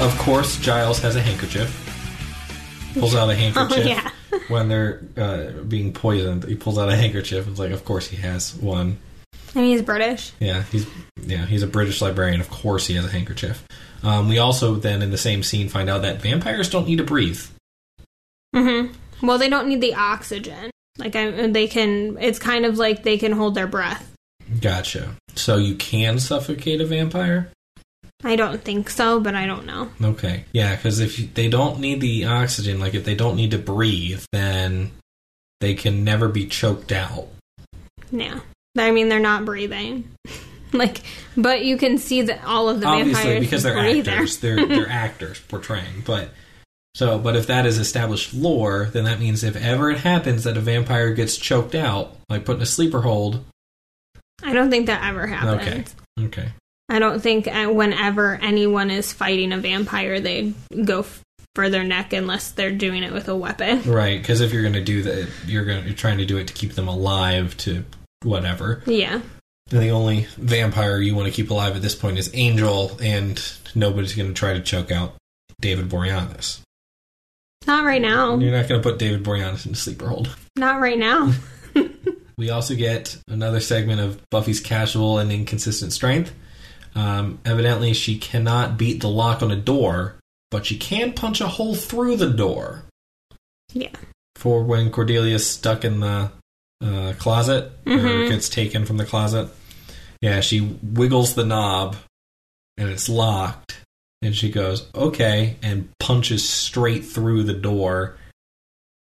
Of 0.00 0.16
course, 0.18 0.58
Giles 0.60 1.00
has 1.00 1.16
a 1.16 1.20
handkerchief. 1.20 1.74
Pulls 2.94 3.14
out 3.16 3.28
a 3.30 3.34
handkerchief 3.42 3.78
Oh, 3.78 3.88
yeah. 3.88 4.10
when 4.48 4.68
they're 4.68 5.02
uh, 5.16 5.50
being 5.64 5.92
poisoned. 5.92 6.44
He 6.44 6.54
pulls 6.54 6.78
out 6.78 6.88
a 6.88 6.94
handkerchief. 6.96 7.48
It's 7.48 7.58
like, 7.58 7.72
of 7.72 7.84
course 7.84 8.06
he 8.06 8.16
has 8.18 8.54
one. 8.54 8.98
And 9.54 9.64
he's 9.64 9.82
British. 9.82 10.32
Yeah, 10.40 10.62
he's 10.70 10.86
yeah 11.22 11.46
he's 11.46 11.62
a 11.62 11.66
British 11.66 12.00
librarian. 12.00 12.40
Of 12.40 12.48
course, 12.50 12.86
he 12.86 12.94
has 12.94 13.04
a 13.04 13.08
handkerchief. 13.10 13.66
Um, 14.02 14.28
we 14.28 14.38
also 14.38 14.74
then 14.76 15.02
in 15.02 15.10
the 15.10 15.18
same 15.18 15.42
scene 15.42 15.68
find 15.68 15.88
out 15.90 16.02
that 16.02 16.20
vampires 16.22 16.68
don't 16.70 16.86
need 16.86 16.98
to 16.98 17.04
breathe. 17.04 17.40
hmm 18.54 18.86
Well, 19.22 19.38
they 19.38 19.48
don't 19.48 19.68
need 19.68 19.80
the 19.80 19.94
oxygen. 19.94 20.70
Like 20.98 21.16
I, 21.16 21.46
they 21.48 21.66
can. 21.66 22.18
It's 22.20 22.38
kind 22.38 22.66
of 22.66 22.78
like 22.78 23.02
they 23.02 23.18
can 23.18 23.32
hold 23.32 23.54
their 23.54 23.66
breath. 23.66 24.14
Gotcha. 24.60 25.14
So 25.34 25.56
you 25.56 25.74
can 25.74 26.18
suffocate 26.20 26.80
a 26.80 26.86
vampire. 26.86 27.50
I 28.24 28.34
don't 28.36 28.62
think 28.62 28.90
so, 28.90 29.20
but 29.20 29.34
I 29.34 29.46
don't 29.46 29.66
know. 29.66 29.90
Okay. 30.02 30.44
Yeah, 30.52 30.74
because 30.74 30.98
if 31.00 31.18
you- 31.18 31.28
they 31.32 31.48
don't 31.48 31.78
need 31.78 32.00
the 32.00 32.24
oxygen, 32.24 32.80
like 32.80 32.94
if 32.94 33.04
they 33.04 33.14
don't 33.14 33.36
need 33.36 33.52
to 33.52 33.58
breathe, 33.58 34.24
then 34.32 34.90
they 35.60 35.74
can 35.74 36.04
never 36.04 36.28
be 36.28 36.46
choked 36.46 36.90
out. 36.92 37.28
Yeah. 38.10 38.40
I 38.76 38.90
mean, 38.90 39.08
they're 39.08 39.20
not 39.20 39.44
breathing. 39.44 40.10
like, 40.72 41.00
but 41.36 41.64
you 41.64 41.76
can 41.76 41.98
see 41.98 42.22
that 42.22 42.44
all 42.44 42.68
of 42.68 42.80
the 42.80 42.86
Obviously, 42.86 43.12
vampires 43.22 43.40
because 43.44 43.62
they're 43.62 43.74
breathe 43.80 44.08
actors, 44.08 44.38
they're 44.38 44.66
they're 44.66 44.88
actors 44.90 45.40
portraying. 45.40 46.02
But 46.04 46.30
so, 46.94 47.18
but 47.18 47.36
if 47.36 47.46
that 47.46 47.66
is 47.66 47.78
established 47.78 48.34
lore, 48.34 48.88
then 48.92 49.04
that 49.04 49.20
means 49.20 49.44
if 49.44 49.56
ever 49.56 49.90
it 49.90 49.98
happens 49.98 50.44
that 50.44 50.56
a 50.56 50.60
vampire 50.60 51.12
gets 51.12 51.36
choked 51.36 51.74
out, 51.74 52.16
like 52.28 52.44
put 52.44 52.56
in 52.56 52.62
a 52.62 52.66
sleeper 52.66 53.00
hold. 53.02 53.44
I 54.42 54.52
don't 54.52 54.70
think 54.70 54.86
that 54.86 55.04
ever 55.04 55.26
happens. 55.26 55.94
Okay. 56.18 56.26
Okay. 56.26 56.48
I 56.88 56.98
don't 56.98 57.20
think 57.20 57.46
uh, 57.46 57.66
whenever 57.66 58.34
anyone 58.36 58.90
is 58.90 59.12
fighting 59.12 59.52
a 59.52 59.58
vampire, 59.58 60.20
they 60.20 60.54
go 60.84 61.00
f- 61.00 61.22
for 61.54 61.68
their 61.68 61.84
neck 61.84 62.12
unless 62.12 62.52
they're 62.52 62.72
doing 62.72 63.02
it 63.02 63.12
with 63.12 63.28
a 63.28 63.36
weapon. 63.36 63.82
Right, 63.82 64.20
because 64.20 64.40
if 64.40 64.52
you're 64.52 64.62
going 64.62 64.74
to 64.74 64.84
do 64.84 65.02
that, 65.02 65.28
you're 65.46 65.64
going 65.64 65.84
you're 65.84 65.94
trying 65.94 66.18
to 66.18 66.24
do 66.24 66.38
it 66.38 66.48
to 66.48 66.54
keep 66.54 66.72
them 66.72 66.88
alive 66.88 67.56
to 67.58 67.84
whatever. 68.22 68.82
Yeah. 68.86 69.20
And 69.70 69.82
the 69.82 69.90
only 69.90 70.26
vampire 70.38 70.98
you 70.98 71.14
want 71.14 71.26
to 71.26 71.32
keep 71.32 71.50
alive 71.50 71.76
at 71.76 71.82
this 71.82 71.94
point 71.94 72.18
is 72.18 72.30
Angel, 72.32 72.96
and 73.02 73.42
nobody's 73.74 74.14
going 74.14 74.28
to 74.28 74.34
try 74.34 74.54
to 74.54 74.60
choke 74.60 74.90
out 74.90 75.14
David 75.60 75.90
Boreanaz. 75.90 76.60
Not 77.66 77.84
right 77.84 78.00
now. 78.00 78.38
You're 78.38 78.56
not 78.56 78.66
going 78.66 78.80
to 78.80 78.88
put 78.88 78.98
David 78.98 79.24
Boreanaz 79.24 79.66
in 79.66 79.72
a 79.72 79.76
sleeper 79.76 80.08
hold. 80.08 80.34
Not 80.56 80.80
right 80.80 80.98
now. 80.98 81.34
We 82.38 82.50
also 82.50 82.76
get 82.76 83.18
another 83.26 83.58
segment 83.58 84.00
of 84.00 84.30
Buffy's 84.30 84.60
casual 84.60 85.18
and 85.18 85.32
inconsistent 85.32 85.92
strength. 85.92 86.32
Um, 86.98 87.38
evidently, 87.44 87.92
she 87.94 88.18
cannot 88.18 88.76
beat 88.76 89.00
the 89.00 89.08
lock 89.08 89.42
on 89.42 89.50
a 89.52 89.56
door, 89.56 90.16
but 90.50 90.66
she 90.66 90.76
can 90.76 91.12
punch 91.12 91.40
a 91.40 91.46
hole 91.46 91.74
through 91.76 92.16
the 92.16 92.30
door. 92.30 92.84
Yeah. 93.72 93.94
For 94.36 94.64
when 94.64 94.90
Cordelia's 94.90 95.48
stuck 95.48 95.84
in 95.84 96.00
the 96.00 96.32
uh, 96.82 97.12
closet 97.18 97.72
or 97.86 97.92
Mhm. 97.96 98.28
gets 98.28 98.48
taken 98.48 98.84
from 98.86 98.98
the 98.98 99.04
closet. 99.04 99.48
Yeah, 100.22 100.40
she 100.40 100.60
wiggles 100.60 101.34
the 101.34 101.44
knob 101.44 101.96
and 102.76 102.88
it's 102.88 103.08
locked. 103.08 103.80
And 104.22 104.34
she 104.34 104.48
goes, 104.50 104.86
okay, 104.94 105.56
and 105.62 105.88
punches 106.00 106.48
straight 106.48 107.04
through 107.04 107.42
the 107.44 107.54
door, 107.54 108.16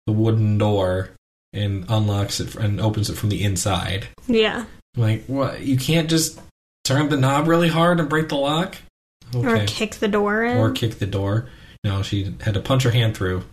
the 0.08 0.13
wooden 0.13 0.58
door, 0.58 1.12
and 1.51 1.86
unlocks 1.89 2.39
it 2.39 2.56
and 2.56 2.79
opens 2.82 3.10
it 3.10 3.17
from 3.17 3.29
the 3.29 3.43
inside. 3.43 4.08
Yeah. 4.27 4.65
Like, 4.95 5.25
what? 5.25 5.62
You 5.62 5.77
can't 5.77 6.10
just 6.10 6.39
turn 6.84 7.10
the 7.10 7.17
knob 7.17 7.48
really 7.48 7.69
hard 7.69 8.00
and 8.00 8.10
break 8.10 8.30
the 8.30 8.36
lock? 8.36 8.76
Okay. 9.36 9.63
Or 9.63 9.65
kick 9.65 9.96
the 9.96 10.08
door 10.08 10.43
in. 10.43 10.58
Or 10.58 10.72
kick 10.72 11.00
the 11.00 11.08
door. 11.08 11.50
No, 11.84 12.02
she 12.02 12.36
had 12.41 12.54
to 12.54 12.60
punch 12.60 12.84
her 12.84 12.91
hand 12.91 13.15
through. 13.17 13.43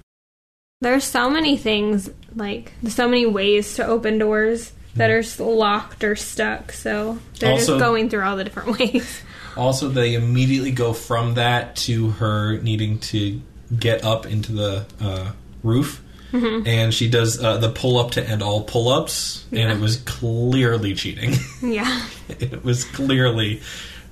There's 0.81 1.05
so 1.05 1.29
many 1.31 1.57
things, 1.57 2.11
like, 2.35 2.73
so 2.89 3.07
many 3.09 3.27
ways 3.27 3.75
to 3.75 3.87
open 3.87 4.19
doors 4.19 4.73
that 4.97 5.11
are 5.11 5.23
locked 5.45 6.05
or 6.05 6.17
stuck. 6.17 6.73
So 6.73 7.19
they're 7.39 7.53
Also- 7.53 7.75
just 7.75 7.81
going 7.81 8.09
through 8.11 8.25
all 8.25 8.37
the 8.37 8.45
different 8.45 8.79
ways. 8.79 9.21
Also, 9.57 9.89
they 9.89 10.15
immediately 10.15 10.71
go 10.71 10.93
from 10.93 11.35
that 11.35 11.77
to 11.77 12.11
her 12.11 12.59
needing 12.59 12.99
to 13.01 13.41
get 13.79 14.05
up 14.05 14.27
into 14.27 14.53
the 14.53 14.87
uh, 15.01 15.33
roof. 15.63 16.03
Mm-hmm. 16.33 16.67
And 16.67 16.95
she 16.95 17.09
does 17.09 17.43
uh, 17.43 17.59
the 17.59 17.71
pull 17.71 17.99
up 17.99 18.13
to 18.13 18.25
end 18.27 18.43
all 18.43 18.63
pull 18.65 18.89
ups, 18.89 19.45
and 19.53 19.71
it 19.73 19.81
was 19.81 19.97
clearly 19.99 20.95
cheating. 20.95 21.35
yeah. 21.63 22.07
it 22.29 22.65
was 22.65 22.85
clearly, 22.85 23.61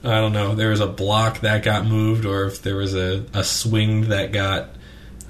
I 0.02 0.20
don't 0.20 0.32
know, 0.32 0.54
there 0.54 0.70
was 0.70 0.80
a 0.80 0.86
block 0.86 1.40
that 1.40 1.62
got 1.62 1.86
moved, 1.86 2.24
or 2.24 2.44
if 2.46 2.62
there 2.62 2.76
was 2.76 2.94
a, 2.94 3.24
a 3.34 3.44
swing 3.44 4.08
that 4.08 4.32
got. 4.32 4.70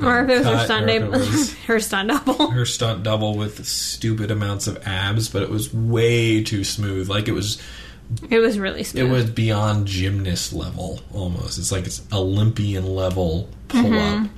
Um, 0.00 0.06
or 0.06 0.20
if 0.24 0.30
it 0.30 0.38
was 0.38 0.46
her 0.46 0.64
stunt, 0.64 0.86
or 0.86 0.88
if 0.90 1.02
it 1.02 1.10
was- 1.10 1.54
her 1.66 1.80
stunt 1.80 2.08
double. 2.08 2.50
her 2.52 2.64
stunt 2.64 3.02
double 3.02 3.36
with 3.36 3.66
stupid 3.66 4.30
amounts 4.30 4.66
of 4.66 4.86
abs, 4.86 5.28
but 5.28 5.42
it 5.42 5.50
was 5.50 5.74
way 5.74 6.42
too 6.42 6.62
smooth. 6.64 7.08
Like 7.10 7.26
it 7.28 7.32
was, 7.32 7.60
It 8.30 8.38
was 8.38 8.58
really 8.58 8.84
smooth. 8.84 9.06
it 9.06 9.10
was 9.10 9.28
beyond 9.28 9.86
gymnast 9.88 10.52
level 10.52 11.00
almost. 11.12 11.58
It's 11.58 11.72
like 11.72 11.84
it's 11.84 12.00
Olympian 12.12 12.86
level 12.94 13.48
pull 13.68 13.80
up. 13.86 14.22
Mm-hmm. 14.22 14.34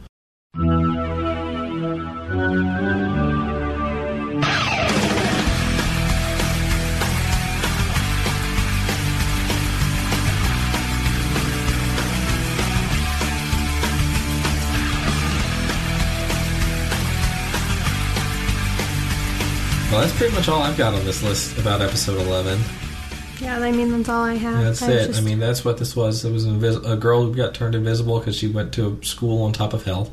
That's 20.00 20.16
pretty 20.16 20.34
much 20.34 20.48
all 20.48 20.62
I've 20.62 20.76
got 20.76 20.94
on 20.94 21.04
this 21.04 21.22
list 21.22 21.58
about 21.58 21.80
episode 21.80 22.18
eleven. 22.26 22.58
yeah, 23.40 23.58
I 23.58 23.70
mean, 23.72 23.90
that's 23.90 24.08
all 24.08 24.22
I 24.24 24.34
have. 24.34 24.62
That's 24.64 24.82
I 24.82 24.90
it. 24.92 25.06
just- 25.08 25.20
I 25.20 25.22
mean, 25.22 25.38
that's 25.38 25.64
what 25.64 25.78
this 25.78 25.94
was. 25.96 26.24
It 26.24 26.32
was 26.32 26.46
invis- 26.46 26.88
a 26.90 26.96
girl 26.96 27.22
who 27.24 27.34
got 27.34 27.54
turned 27.54 27.74
invisible 27.74 28.18
because 28.18 28.36
she 28.36 28.48
went 28.48 28.72
to 28.74 28.98
a 29.00 29.04
school 29.04 29.42
on 29.44 29.52
top 29.52 29.72
of 29.72 29.84
hell. 29.84 30.12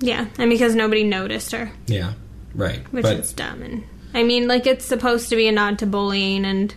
yeah, 0.00 0.26
and 0.38 0.50
because 0.50 0.74
nobody 0.74 1.04
noticed 1.04 1.52
her, 1.52 1.70
Yeah, 1.86 2.12
right. 2.54 2.80
which 2.92 3.02
but 3.04 3.16
is 3.20 3.32
dumb. 3.32 3.62
And 3.62 3.84
I 4.14 4.22
mean, 4.24 4.48
like, 4.48 4.66
it's 4.66 4.84
supposed 4.84 5.28
to 5.30 5.36
be 5.36 5.46
a 5.48 5.52
nod 5.52 5.78
to 5.80 5.86
bullying 5.86 6.44
and 6.44 6.74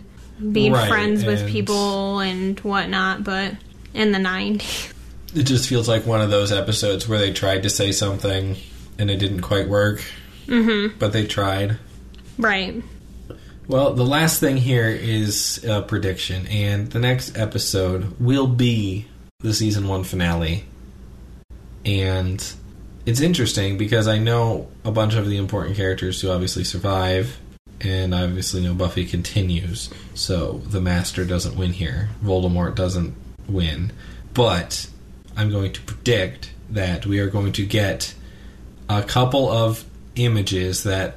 being 0.52 0.72
Right, 0.72 0.88
friends 0.88 1.24
with 1.24 1.40
and- 1.42 1.50
people 1.50 2.20
and 2.20 2.58
whatnot, 2.60 3.24
but 3.24 3.54
in 3.94 4.12
the 4.12 4.18
90s. 4.18 4.92
it 5.34 5.42
just 5.44 5.68
feels 5.68 5.88
like 5.88 6.06
one 6.06 6.20
of 6.20 6.30
those 6.30 6.52
episodes 6.52 7.08
where 7.08 7.18
they 7.18 7.32
tried 7.32 7.62
to 7.64 7.70
say 7.70 7.90
something 7.92 8.56
and 8.98 9.10
it 9.10 9.16
didn't 9.16 9.40
quite 9.42 9.68
work. 9.68 10.02
Mm-hmm. 10.46 10.98
But 10.98 11.12
they 11.12 11.26
tried. 11.26 11.78
Right. 12.38 12.82
Well, 13.68 13.94
the 13.94 14.04
last 14.04 14.38
thing 14.38 14.56
here 14.56 14.88
is 14.88 15.64
a 15.64 15.82
prediction, 15.82 16.46
and 16.46 16.90
the 16.90 17.00
next 17.00 17.36
episode 17.36 18.20
will 18.20 18.46
be 18.46 19.06
the 19.40 19.52
season 19.52 19.88
one 19.88 20.04
finale. 20.04 20.64
And 21.84 22.44
it's 23.06 23.20
interesting 23.20 23.76
because 23.76 24.06
I 24.06 24.18
know 24.18 24.68
a 24.84 24.92
bunch 24.92 25.14
of 25.14 25.28
the 25.28 25.36
important 25.36 25.76
characters 25.76 26.20
who 26.20 26.30
obviously 26.30 26.62
survive, 26.62 27.38
and 27.80 28.14
I 28.14 28.22
obviously 28.22 28.62
know 28.62 28.74
Buffy 28.74 29.04
continues, 29.04 29.90
so 30.14 30.62
the 30.66 30.80
Master 30.80 31.24
doesn't 31.24 31.56
win 31.56 31.72
here. 31.72 32.10
Voldemort 32.24 32.74
doesn't 32.74 33.14
win. 33.48 33.92
But 34.32 34.88
I'm 35.36 35.50
going 35.50 35.72
to 35.72 35.80
predict 35.82 36.52
that 36.70 37.04
we 37.04 37.18
are 37.20 37.28
going 37.28 37.52
to 37.52 37.66
get 37.66 38.14
a 38.88 39.02
couple 39.02 39.50
of 39.50 39.84
images 40.16 40.82
that 40.84 41.16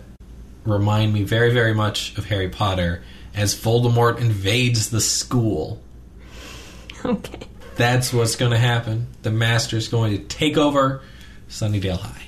remind 0.65 1.13
me 1.13 1.23
very, 1.23 1.51
very 1.53 1.73
much 1.73 2.17
of 2.17 2.25
Harry 2.25 2.49
Potter 2.49 3.01
as 3.35 3.55
Voldemort 3.55 4.19
invades 4.19 4.89
the 4.89 5.01
school. 5.01 5.81
Okay. 7.05 7.39
That's 7.75 8.11
what's 8.13 8.35
going 8.35 8.51
to 8.51 8.57
happen. 8.57 9.07
The 9.21 9.31
Master's 9.31 9.87
going 9.87 10.17
to 10.17 10.23
take 10.25 10.57
over 10.57 11.01
Sunnydale 11.49 11.97
High. 11.99 12.23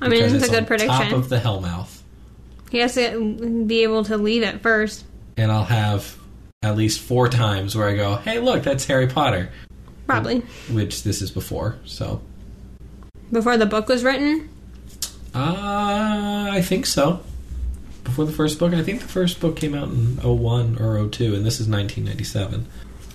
I 0.00 0.08
mean, 0.08 0.20
Because 0.20 0.34
it's 0.34 0.46
a 0.46 0.50
good 0.50 0.60
on 0.60 0.66
prediction. 0.66 0.88
Top 1.08 1.12
of 1.12 1.28
the 1.28 1.38
Hellmouth, 1.38 2.02
he 2.70 2.78
has 2.78 2.94
to 2.94 3.64
be 3.66 3.82
able 3.82 4.04
to 4.04 4.16
leave 4.16 4.42
it 4.44 4.60
first. 4.62 5.04
and 5.36 5.50
I'll 5.50 5.64
have 5.64 6.16
at 6.62 6.76
least 6.76 7.00
four 7.00 7.28
times 7.28 7.74
where 7.74 7.88
I 7.88 7.96
go, 7.96 8.14
"Hey, 8.16 8.38
look, 8.38 8.62
that's 8.62 8.84
Harry 8.86 9.08
Potter," 9.08 9.50
Probably. 10.06 10.40
which 10.70 11.02
this 11.02 11.20
is 11.20 11.30
before. 11.32 11.76
So, 11.84 12.20
Before 13.32 13.56
the 13.56 13.66
book 13.66 13.88
was 13.88 14.04
written? 14.04 14.48
Uh, 15.34 16.48
I 16.52 16.62
think 16.62 16.86
so. 16.86 17.20
before 18.04 18.24
the 18.24 18.32
first 18.32 18.58
book? 18.58 18.72
I 18.72 18.82
think 18.82 19.00
the 19.02 19.08
first 19.08 19.40
book 19.40 19.56
came 19.56 19.74
out 19.74 19.88
in 19.88 20.16
01 20.16 20.78
or 20.80 21.08
02, 21.08 21.34
and 21.34 21.44
this 21.46 21.60
is 21.60 21.68
1997. 21.68 22.66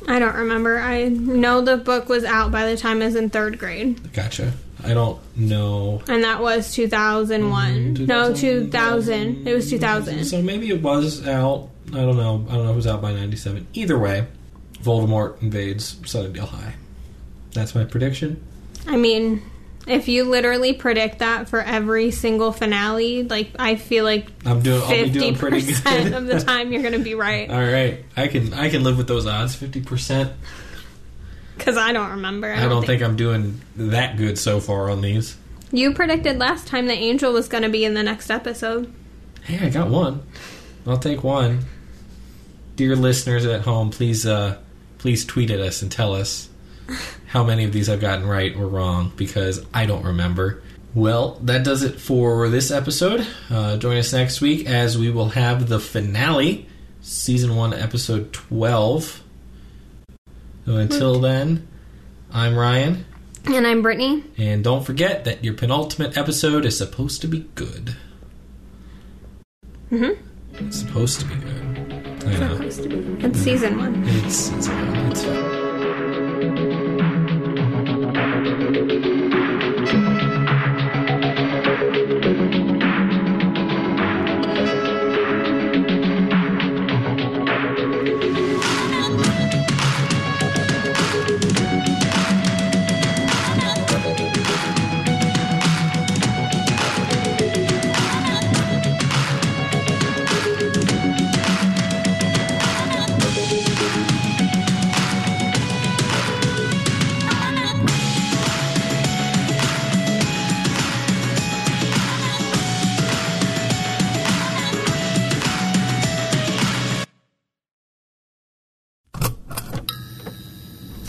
I 0.07 0.19
don't 0.19 0.35
remember. 0.35 0.79
I 0.79 1.07
know 1.07 1.61
the 1.61 1.77
book 1.77 2.09
was 2.09 2.23
out 2.25 2.51
by 2.51 2.65
the 2.69 2.75
time 2.77 3.01
I 3.01 3.05
was 3.05 3.15
in 3.15 3.29
third 3.29 3.57
grade, 3.57 4.11
Gotcha. 4.13 4.53
I 4.83 4.93
don't 4.93 5.17
know. 5.37 6.01
and 6.09 6.23
that 6.25 6.41
was 6.41 6.73
2001. 6.73 7.95
Mm, 7.95 8.07
no, 8.07 8.33
2000. 8.33 9.47
It 9.47 9.53
was 9.53 9.69
2000. 9.69 10.25
So 10.25 10.41
maybe 10.41 10.69
it 10.69 10.81
was 10.81 11.25
out. 11.25 11.69
I 11.93 11.97
don't 12.01 12.17
know. 12.17 12.45
I 12.49 12.55
don't 12.55 12.63
know 12.65 12.69
if 12.69 12.73
it 12.73 12.75
was 12.75 12.87
out 12.87 13.01
by 13.01 13.13
97. 13.13 13.65
Either 13.73 13.97
way, 13.97 14.27
Voldemort 14.81 15.41
invades 15.41 15.95
Sunnydale 16.01 16.49
High. 16.49 16.75
That's 17.53 17.73
my 17.75 17.85
prediction. 17.85 18.43
I 18.87 18.97
mean, 18.97 19.41
if 19.87 20.07
you 20.07 20.23
literally 20.25 20.73
predict 20.73 21.19
that 21.19 21.49
for 21.49 21.59
every 21.61 22.11
single 22.11 22.51
finale, 22.51 23.23
like 23.23 23.51
I 23.59 23.75
feel 23.75 24.03
like 24.05 24.27
I'm 24.45 24.61
doing. 24.61 24.81
fifty 24.81 25.35
percent 25.35 26.13
of 26.15 26.25
the 26.27 26.39
time 26.39 26.71
you're 26.71 26.81
going 26.81 26.93
to 26.93 26.99
be 26.99 27.15
right 27.15 27.49
All 27.51 27.59
right, 27.59 28.03
I 28.15 28.27
can 28.27 28.53
I 28.53 28.69
can 28.69 28.83
live 28.83 28.97
with 28.97 29.07
those 29.07 29.25
odds. 29.27 29.55
Fifty 29.55 29.81
percent. 29.81 30.31
because 31.57 31.77
I 31.77 31.91
don't 31.93 32.11
remember. 32.11 32.51
I 32.51 32.67
don't 32.67 32.85
think 32.85 33.01
I'm 33.01 33.15
doing 33.15 33.61
that 33.75 34.17
good 34.17 34.37
so 34.37 34.59
far 34.59 34.89
on 34.89 35.01
these. 35.01 35.35
you 35.71 35.93
predicted 35.93 36.37
last 36.39 36.67
time 36.67 36.87
that 36.87 36.97
Angel 36.97 37.33
was 37.33 37.47
going 37.47 37.63
to 37.63 37.69
be 37.69 37.83
in 37.85 37.93
the 37.93 38.03
next 38.03 38.29
episode. 38.29 38.91
Hey, 39.43 39.65
I 39.65 39.69
got 39.69 39.89
one. 39.89 40.21
I'll 40.87 40.97
take 40.97 41.23
one. 41.23 41.65
Dear 42.75 42.95
listeners 42.95 43.45
at 43.45 43.61
home, 43.61 43.91
please 43.91 44.25
uh, 44.25 44.57
please 44.97 45.25
tweet 45.25 45.51
at 45.51 45.59
us 45.59 45.81
and 45.81 45.91
tell 45.91 46.13
us 46.13 46.49
how 47.27 47.43
many 47.43 47.63
of 47.65 47.73
these 47.73 47.89
I've 47.89 48.01
gotten 48.01 48.27
right 48.27 48.55
or 48.55 48.67
wrong 48.67 49.11
because 49.15 49.65
I 49.73 49.85
don't 49.85 50.03
remember. 50.05 50.61
Well, 50.95 51.39
that 51.43 51.63
does 51.63 51.81
it 51.83 51.99
for 51.99 52.49
this 52.49 52.69
episode. 52.69 53.25
Uh, 53.49 53.77
join 53.77 53.97
us 53.97 54.13
next 54.13 54.41
week 54.41 54.67
as 54.67 54.97
we 54.97 55.09
will 55.09 55.29
have 55.29 55.67
the 55.67 55.79
finale, 55.79 56.67
season 57.01 57.55
one, 57.55 57.73
episode 57.73 58.31
twelve. 58.31 59.23
So 60.65 60.75
until 60.77 61.19
then, 61.19 61.67
I'm 62.31 62.55
Ryan, 62.55 63.05
And 63.45 63.65
I'm 63.67 63.81
Brittany. 63.81 64.23
and 64.37 64.63
don't 64.63 64.85
forget 64.85 65.25
that 65.25 65.43
your 65.43 65.55
penultimate 65.55 66.15
episode 66.17 66.63
is 66.63 66.77
supposed 66.77 67.21
to 67.21 67.27
be 67.27 67.39
good. 67.55 67.95
Mm-hmm. 69.91 70.65
It's 70.67 70.79
supposed 70.79 71.19
to 71.21 71.25
be 71.25 71.35
good. 71.35 72.23
I 72.27 72.37
know. 72.37 72.61
It's 72.61 73.39
season 73.39 73.77
one. 73.77 74.03
It's 74.07 74.49
it's 74.51 74.67
fine. 74.67 74.95
It's 75.11 75.23